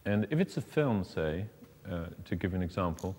And 0.05 0.27
if 0.29 0.39
it's 0.39 0.57
a 0.57 0.61
film, 0.61 1.03
say, 1.03 1.45
uh, 1.89 2.05
to 2.25 2.35
give 2.35 2.53
an 2.53 2.61
example, 2.61 3.15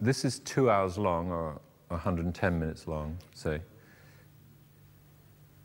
this 0.00 0.24
is 0.24 0.38
two 0.40 0.70
hours 0.70 0.98
long 0.98 1.30
or 1.32 1.60
110 1.88 2.58
minutes 2.58 2.86
long, 2.86 3.16
say. 3.34 3.60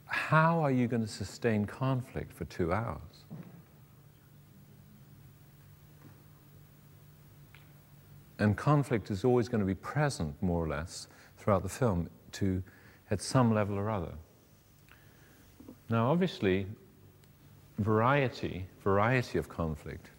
How 0.06 0.62
are 0.62 0.71
you 0.71 0.88
going 0.88 1.01
to 1.01 1.08
sustain 1.08 1.65
conflict 1.65 2.32
for 2.32 2.45
two 2.45 2.71
hours? 2.71 2.99
And 8.39 8.58
conflict 8.58 9.12
is 9.12 9.23
always 9.23 9.47
going 9.47 9.62
to 9.62 9.67
be 9.67 9.75
present, 9.75 10.41
more 10.41 10.63
or 10.63 10.67
less, 10.67 11.08
throughout 11.38 11.63
the 11.63 11.69
film 11.69 12.10
to, 12.34 12.63
at 13.12 13.21
some 13.21 13.53
level 13.53 13.77
or 13.77 13.89
other. 13.89 14.13
Now, 15.93 16.10
obviously, 16.10 16.65
variety, 17.77 18.65
variety 18.84 19.38
of 19.38 19.47
conflict, 19.47 20.10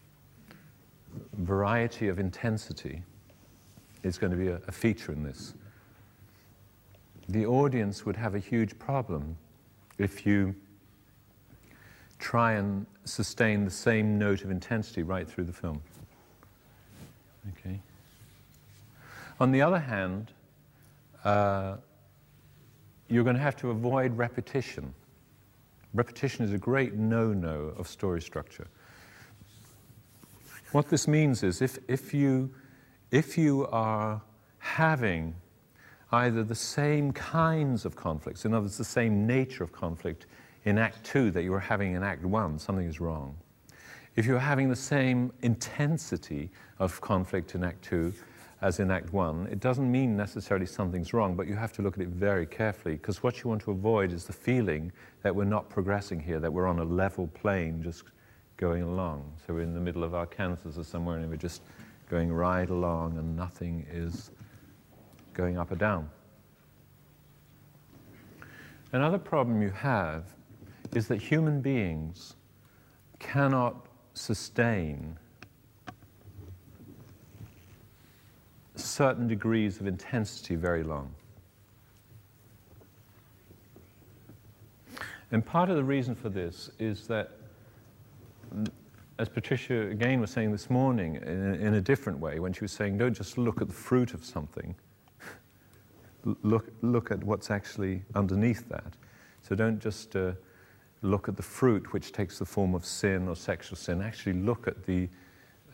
variety 1.32 2.06
of 2.06 2.20
intensity 2.20 3.02
is 4.04 4.16
going 4.16 4.30
to 4.30 4.38
be 4.38 4.46
a, 4.50 4.60
a 4.68 4.70
feature 4.70 5.10
in 5.10 5.24
this. 5.24 5.54
The 7.28 7.44
audience 7.46 8.06
would 8.06 8.14
have 8.14 8.36
a 8.36 8.38
huge 8.38 8.78
problem 8.78 9.36
if 9.98 10.24
you 10.24 10.54
try 12.20 12.52
and 12.52 12.86
sustain 13.04 13.64
the 13.64 13.70
same 13.72 14.16
note 14.16 14.44
of 14.44 14.52
intensity 14.52 15.02
right 15.02 15.28
through 15.28 15.42
the 15.42 15.52
film. 15.52 15.82
Okay. 17.58 17.80
On 19.40 19.50
the 19.50 19.60
other 19.60 19.80
hand, 19.80 20.30
uh, 21.24 21.78
you're 23.08 23.24
going 23.24 23.34
to 23.34 23.42
have 23.42 23.56
to 23.56 23.70
avoid 23.70 24.16
repetition. 24.16 24.94
Repetition 25.94 26.44
is 26.44 26.52
a 26.52 26.58
great 26.58 26.94
no 26.94 27.32
no 27.32 27.72
of 27.78 27.86
story 27.86 28.20
structure. 28.20 28.66
What 30.72 30.88
this 30.88 31.06
means 31.06 31.44
is 31.44 31.62
if, 31.62 31.78
if, 31.86 32.12
you, 32.12 32.52
if 33.12 33.38
you 33.38 33.68
are 33.68 34.20
having 34.58 35.36
either 36.10 36.42
the 36.42 36.54
same 36.54 37.12
kinds 37.12 37.84
of 37.84 37.94
conflicts, 37.94 38.44
in 38.44 38.52
other 38.52 38.62
words, 38.62 38.76
the 38.76 38.84
same 38.84 39.24
nature 39.24 39.62
of 39.62 39.72
conflict 39.72 40.26
in 40.64 40.78
Act 40.78 41.04
Two 41.04 41.30
that 41.30 41.42
you 41.44 41.52
were 41.52 41.60
having 41.60 41.94
in 41.94 42.02
Act 42.02 42.24
One, 42.24 42.58
something 42.58 42.86
is 42.86 43.00
wrong. 43.00 43.36
If 44.16 44.26
you're 44.26 44.38
having 44.38 44.68
the 44.68 44.76
same 44.76 45.32
intensity 45.42 46.50
of 46.78 47.00
conflict 47.00 47.54
in 47.54 47.62
Act 47.62 47.84
Two 47.84 48.12
as 48.64 48.80
in 48.80 48.90
Act 48.90 49.12
One, 49.12 49.46
it 49.50 49.60
doesn't 49.60 49.92
mean 49.92 50.16
necessarily 50.16 50.64
something's 50.64 51.12
wrong, 51.12 51.36
but 51.36 51.46
you 51.46 51.54
have 51.54 51.70
to 51.74 51.82
look 51.82 51.98
at 51.98 52.00
it 52.00 52.08
very 52.08 52.46
carefully 52.46 52.94
because 52.94 53.22
what 53.22 53.42
you 53.42 53.50
want 53.50 53.60
to 53.60 53.72
avoid 53.72 54.10
is 54.10 54.24
the 54.24 54.32
feeling 54.32 54.90
that 55.22 55.36
we're 55.36 55.44
not 55.44 55.68
progressing 55.68 56.18
here, 56.18 56.40
that 56.40 56.50
we're 56.50 56.66
on 56.66 56.78
a 56.78 56.84
level 56.84 57.26
plane 57.34 57.82
just 57.82 58.04
going 58.56 58.82
along. 58.82 59.30
So 59.46 59.52
we're 59.52 59.60
in 59.60 59.74
the 59.74 59.80
middle 59.80 60.02
of 60.02 60.14
Arkansas 60.14 60.80
or 60.80 60.82
somewhere 60.82 61.18
and 61.18 61.28
we're 61.28 61.36
just 61.36 61.60
going 62.08 62.32
right 62.32 62.70
along 62.70 63.18
and 63.18 63.36
nothing 63.36 63.86
is 63.92 64.30
going 65.34 65.58
up 65.58 65.70
or 65.70 65.76
down. 65.76 66.08
Another 68.92 69.18
problem 69.18 69.60
you 69.60 69.72
have 69.72 70.24
is 70.94 71.06
that 71.08 71.20
human 71.20 71.60
beings 71.60 72.36
cannot 73.18 73.88
sustain 74.14 75.18
certain 78.84 79.26
degrees 79.26 79.80
of 79.80 79.86
intensity 79.86 80.54
very 80.54 80.82
long. 80.82 81.14
And 85.30 85.44
part 85.44 85.68
of 85.68 85.76
the 85.76 85.84
reason 85.84 86.14
for 86.14 86.28
this 86.28 86.70
is 86.78 87.08
that, 87.08 87.32
as 89.18 89.28
Patricia 89.28 89.88
again 89.88 90.20
was 90.20 90.30
saying 90.30 90.52
this 90.52 90.70
morning 90.70 91.16
in, 91.16 91.54
in 91.54 91.74
a 91.74 91.80
different 91.80 92.18
way, 92.18 92.38
when 92.38 92.52
she 92.52 92.62
was 92.62 92.72
saying, 92.72 92.98
don't 92.98 93.14
just 93.14 93.36
look 93.36 93.60
at 93.60 93.66
the 93.66 93.74
fruit 93.74 94.14
of 94.14 94.24
something, 94.24 94.76
look, 96.42 96.68
look 96.82 97.10
at 97.10 97.24
what's 97.24 97.50
actually 97.50 98.02
underneath 98.14 98.68
that. 98.68 98.94
So 99.42 99.54
don't 99.54 99.80
just 99.80 100.14
uh, 100.14 100.32
look 101.02 101.28
at 101.28 101.36
the 101.36 101.42
fruit, 101.42 101.92
which 101.92 102.12
takes 102.12 102.38
the 102.38 102.46
form 102.46 102.74
of 102.74 102.84
sin 102.84 103.28
or 103.28 103.36
sexual 103.36 103.76
sin. 103.76 104.00
Actually, 104.00 104.34
look 104.34 104.68
at 104.68 104.84
the, 104.86 105.08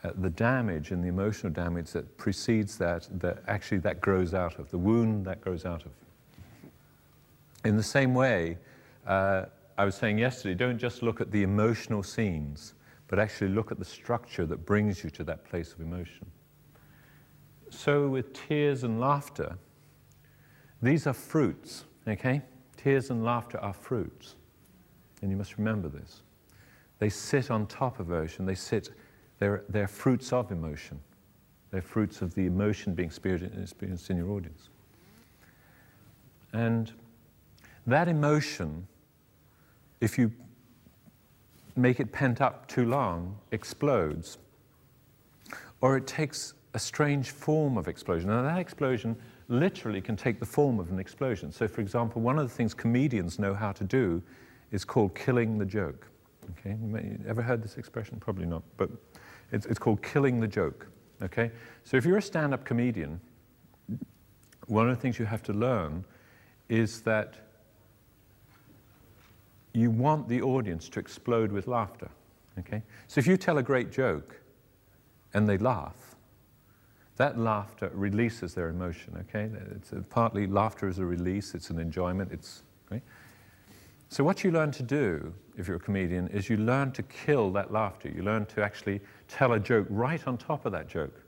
uh, 0.02 0.10
the 0.16 0.30
damage 0.30 0.90
and 0.90 1.04
the 1.04 1.08
emotional 1.08 1.52
damage 1.52 1.90
that 1.92 2.16
precedes 2.16 2.78
that, 2.78 3.08
that 3.20 3.42
actually 3.48 3.78
that 3.78 4.00
grows 4.00 4.34
out 4.34 4.58
of, 4.58 4.70
the 4.70 4.78
wound 4.78 5.24
that 5.26 5.40
grows 5.40 5.64
out 5.64 5.84
of. 5.84 5.90
In 7.64 7.76
the 7.76 7.82
same 7.82 8.14
way, 8.14 8.56
uh, 9.06 9.46
I 9.76 9.84
was 9.84 9.94
saying 9.94 10.18
yesterday, 10.18 10.54
don't 10.54 10.78
just 10.78 11.02
look 11.02 11.20
at 11.20 11.30
the 11.30 11.42
emotional 11.42 12.02
scenes, 12.02 12.74
but 13.08 13.18
actually 13.18 13.48
look 13.48 13.72
at 13.72 13.78
the 13.78 13.84
structure 13.84 14.46
that 14.46 14.64
brings 14.64 15.02
you 15.04 15.10
to 15.10 15.24
that 15.24 15.44
place 15.44 15.72
of 15.72 15.80
emotion. 15.80 16.26
So, 17.70 18.08
with 18.08 18.32
tears 18.32 18.84
and 18.84 19.00
laughter, 19.00 19.56
these 20.82 21.06
are 21.06 21.12
fruits, 21.12 21.84
okay? 22.08 22.42
Tears 22.76 23.10
and 23.10 23.24
laughter 23.24 23.58
are 23.58 23.72
fruits. 23.72 24.36
And 25.22 25.30
you 25.30 25.36
must 25.36 25.58
remember 25.58 25.88
this. 25.88 26.22
They 26.98 27.10
sit 27.10 27.50
on 27.50 27.66
top 27.66 28.00
of 28.00 28.10
emotion, 28.10 28.46
they 28.46 28.54
sit, 28.54 28.90
they're, 29.40 29.64
they're 29.68 29.88
fruits 29.88 30.32
of 30.32 30.52
emotion. 30.52 31.00
They're 31.72 31.82
fruits 31.82 32.22
of 32.22 32.34
the 32.34 32.46
emotion 32.46 32.94
being 32.94 33.08
experienced 33.08 34.10
in 34.10 34.16
your 34.16 34.30
audience. 34.30 34.68
And 36.52 36.92
that 37.86 38.06
emotion, 38.06 38.86
if 40.00 40.18
you 40.18 40.30
make 41.74 42.00
it 42.00 42.12
pent 42.12 42.40
up 42.40 42.68
too 42.68 42.84
long, 42.84 43.36
explodes. 43.50 44.38
Or 45.80 45.96
it 45.96 46.06
takes 46.06 46.54
a 46.74 46.78
strange 46.78 47.30
form 47.30 47.78
of 47.78 47.88
explosion. 47.88 48.28
Now, 48.28 48.42
that 48.42 48.58
explosion 48.58 49.16
literally 49.48 50.00
can 50.00 50.16
take 50.16 50.38
the 50.38 50.46
form 50.46 50.78
of 50.78 50.90
an 50.90 50.98
explosion. 50.98 51.50
So, 51.50 51.66
for 51.66 51.80
example, 51.80 52.20
one 52.20 52.38
of 52.38 52.48
the 52.48 52.54
things 52.54 52.74
comedians 52.74 53.38
know 53.38 53.54
how 53.54 53.72
to 53.72 53.84
do 53.84 54.22
is 54.70 54.84
called 54.84 55.14
killing 55.14 55.58
the 55.58 55.64
joke. 55.64 56.06
Okay, 56.58 56.76
you 56.80 57.18
ever 57.26 57.42
heard 57.42 57.62
this 57.62 57.76
expression? 57.76 58.18
Probably 58.20 58.46
not, 58.46 58.62
but 58.76 58.90
it's, 59.52 59.66
it's 59.66 59.78
called 59.78 60.02
killing 60.02 60.40
the 60.40 60.48
joke. 60.48 60.86
Okay, 61.22 61.50
so 61.84 61.96
if 61.96 62.04
you're 62.04 62.18
a 62.18 62.22
stand-up 62.22 62.64
comedian, 62.64 63.20
one 64.66 64.88
of 64.88 64.96
the 64.96 65.00
things 65.00 65.18
you 65.18 65.26
have 65.26 65.42
to 65.42 65.52
learn 65.52 66.04
is 66.68 67.02
that 67.02 67.34
you 69.74 69.90
want 69.90 70.28
the 70.28 70.40
audience 70.40 70.88
to 70.88 71.00
explode 71.00 71.52
with 71.52 71.66
laughter. 71.66 72.08
Okay, 72.58 72.82
so 73.06 73.18
if 73.18 73.26
you 73.26 73.36
tell 73.36 73.58
a 73.58 73.62
great 73.62 73.92
joke 73.92 74.40
and 75.34 75.48
they 75.48 75.58
laugh, 75.58 76.16
that 77.16 77.38
laughter 77.38 77.90
releases 77.92 78.54
their 78.54 78.70
emotion, 78.70 79.14
okay? 79.28 79.50
It's 79.76 79.92
a, 79.92 79.96
partly 79.96 80.46
laughter 80.46 80.88
is 80.88 80.98
a 80.98 81.04
release, 81.04 81.54
it's 81.54 81.68
an 81.68 81.78
enjoyment, 81.78 82.32
it's, 82.32 82.62
right? 82.90 83.02
So 84.10 84.22
what 84.22 84.44
you 84.44 84.50
learn 84.50 84.70
to 84.72 84.82
do, 84.82 85.32
if 85.56 85.66
you're 85.66 85.78
a 85.78 85.80
comedian, 85.80 86.28
is 86.28 86.50
you 86.50 86.58
learn 86.58 86.92
to 86.92 87.02
kill 87.04 87.50
that 87.52 87.72
laughter. 87.72 88.10
You 88.10 88.22
learn 88.22 88.44
to 88.46 88.62
actually 88.62 89.00
tell 89.28 89.54
a 89.54 89.58
joke 89.58 89.86
right 89.88 90.24
on 90.26 90.36
top 90.36 90.66
of 90.66 90.72
that 90.72 90.86
joke 90.88 91.22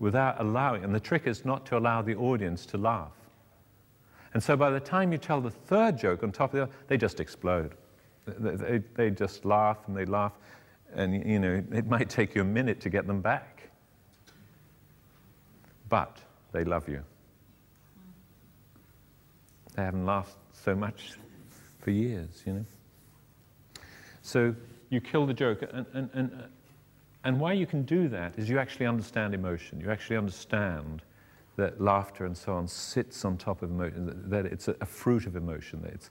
without 0.00 0.40
allowing, 0.40 0.82
and 0.82 0.92
the 0.92 0.98
trick 0.98 1.26
is 1.26 1.44
not 1.44 1.64
to 1.66 1.78
allow 1.78 2.02
the 2.02 2.16
audience 2.16 2.66
to 2.66 2.78
laugh. 2.78 3.12
And 4.32 4.42
so 4.42 4.56
by 4.56 4.70
the 4.70 4.80
time 4.80 5.12
you 5.12 5.18
tell 5.18 5.40
the 5.40 5.50
third 5.50 5.96
joke 5.96 6.24
on 6.24 6.32
top 6.32 6.52
of 6.52 6.56
the 6.56 6.62
other, 6.64 6.72
they 6.88 6.96
just 6.96 7.20
explode. 7.20 7.74
They, 8.26 8.56
they, 8.56 8.78
they 8.94 9.10
just 9.10 9.44
laugh 9.44 9.78
and 9.86 9.96
they 9.96 10.04
laugh, 10.04 10.32
and 10.94 11.14
you 11.24 11.38
know, 11.38 11.62
it 11.72 11.86
might 11.86 12.08
take 12.08 12.34
you 12.34 12.40
a 12.40 12.44
minute 12.44 12.80
to 12.80 12.90
get 12.90 13.06
them 13.06 13.20
back 13.20 13.54
but 15.94 16.18
they 16.50 16.64
love 16.64 16.88
you. 16.88 17.04
They 19.76 19.82
haven't 19.82 20.06
laughed 20.06 20.36
so 20.52 20.74
much 20.74 21.12
for 21.84 21.90
years, 21.90 22.42
you 22.46 22.54
know. 22.54 22.64
So 24.22 24.54
you 24.88 25.00
kill 25.00 25.26
the 25.26 25.34
joke, 25.34 25.62
and, 25.70 25.86
and, 25.92 26.10
and, 26.14 26.44
and 27.24 27.38
why 27.38 27.52
you 27.52 27.66
can 27.66 27.82
do 27.82 28.08
that 28.08 28.38
is 28.38 28.48
you 28.48 28.58
actually 28.58 28.86
understand 28.86 29.34
emotion. 29.34 29.80
You 29.80 29.90
actually 29.90 30.16
understand 30.16 31.02
that 31.56 31.80
laughter 31.80 32.24
and 32.24 32.36
so 32.36 32.54
on 32.54 32.66
sits 32.66 33.24
on 33.24 33.36
top 33.36 33.62
of 33.62 33.70
emotion, 33.70 34.28
that 34.28 34.46
it's 34.46 34.68
a, 34.68 34.86
fruit 34.86 35.26
of 35.26 35.36
emotion. 35.36 35.82
That 35.82 35.92
it's, 35.92 36.10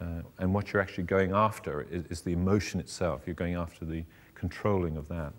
uh, 0.00 0.22
and 0.38 0.52
what 0.52 0.72
you're 0.72 0.82
actually 0.82 1.04
going 1.04 1.32
after 1.32 1.86
is, 1.90 2.04
is, 2.10 2.20
the 2.20 2.32
emotion 2.32 2.78
itself. 2.80 3.22
You're 3.26 3.34
going 3.34 3.54
after 3.54 3.84
the 3.84 4.04
controlling 4.34 4.96
of 4.96 5.08
that. 5.08 5.32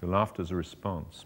So 0.00 0.06
laughter 0.06 0.42
is 0.42 0.50
a 0.50 0.56
response. 0.56 1.24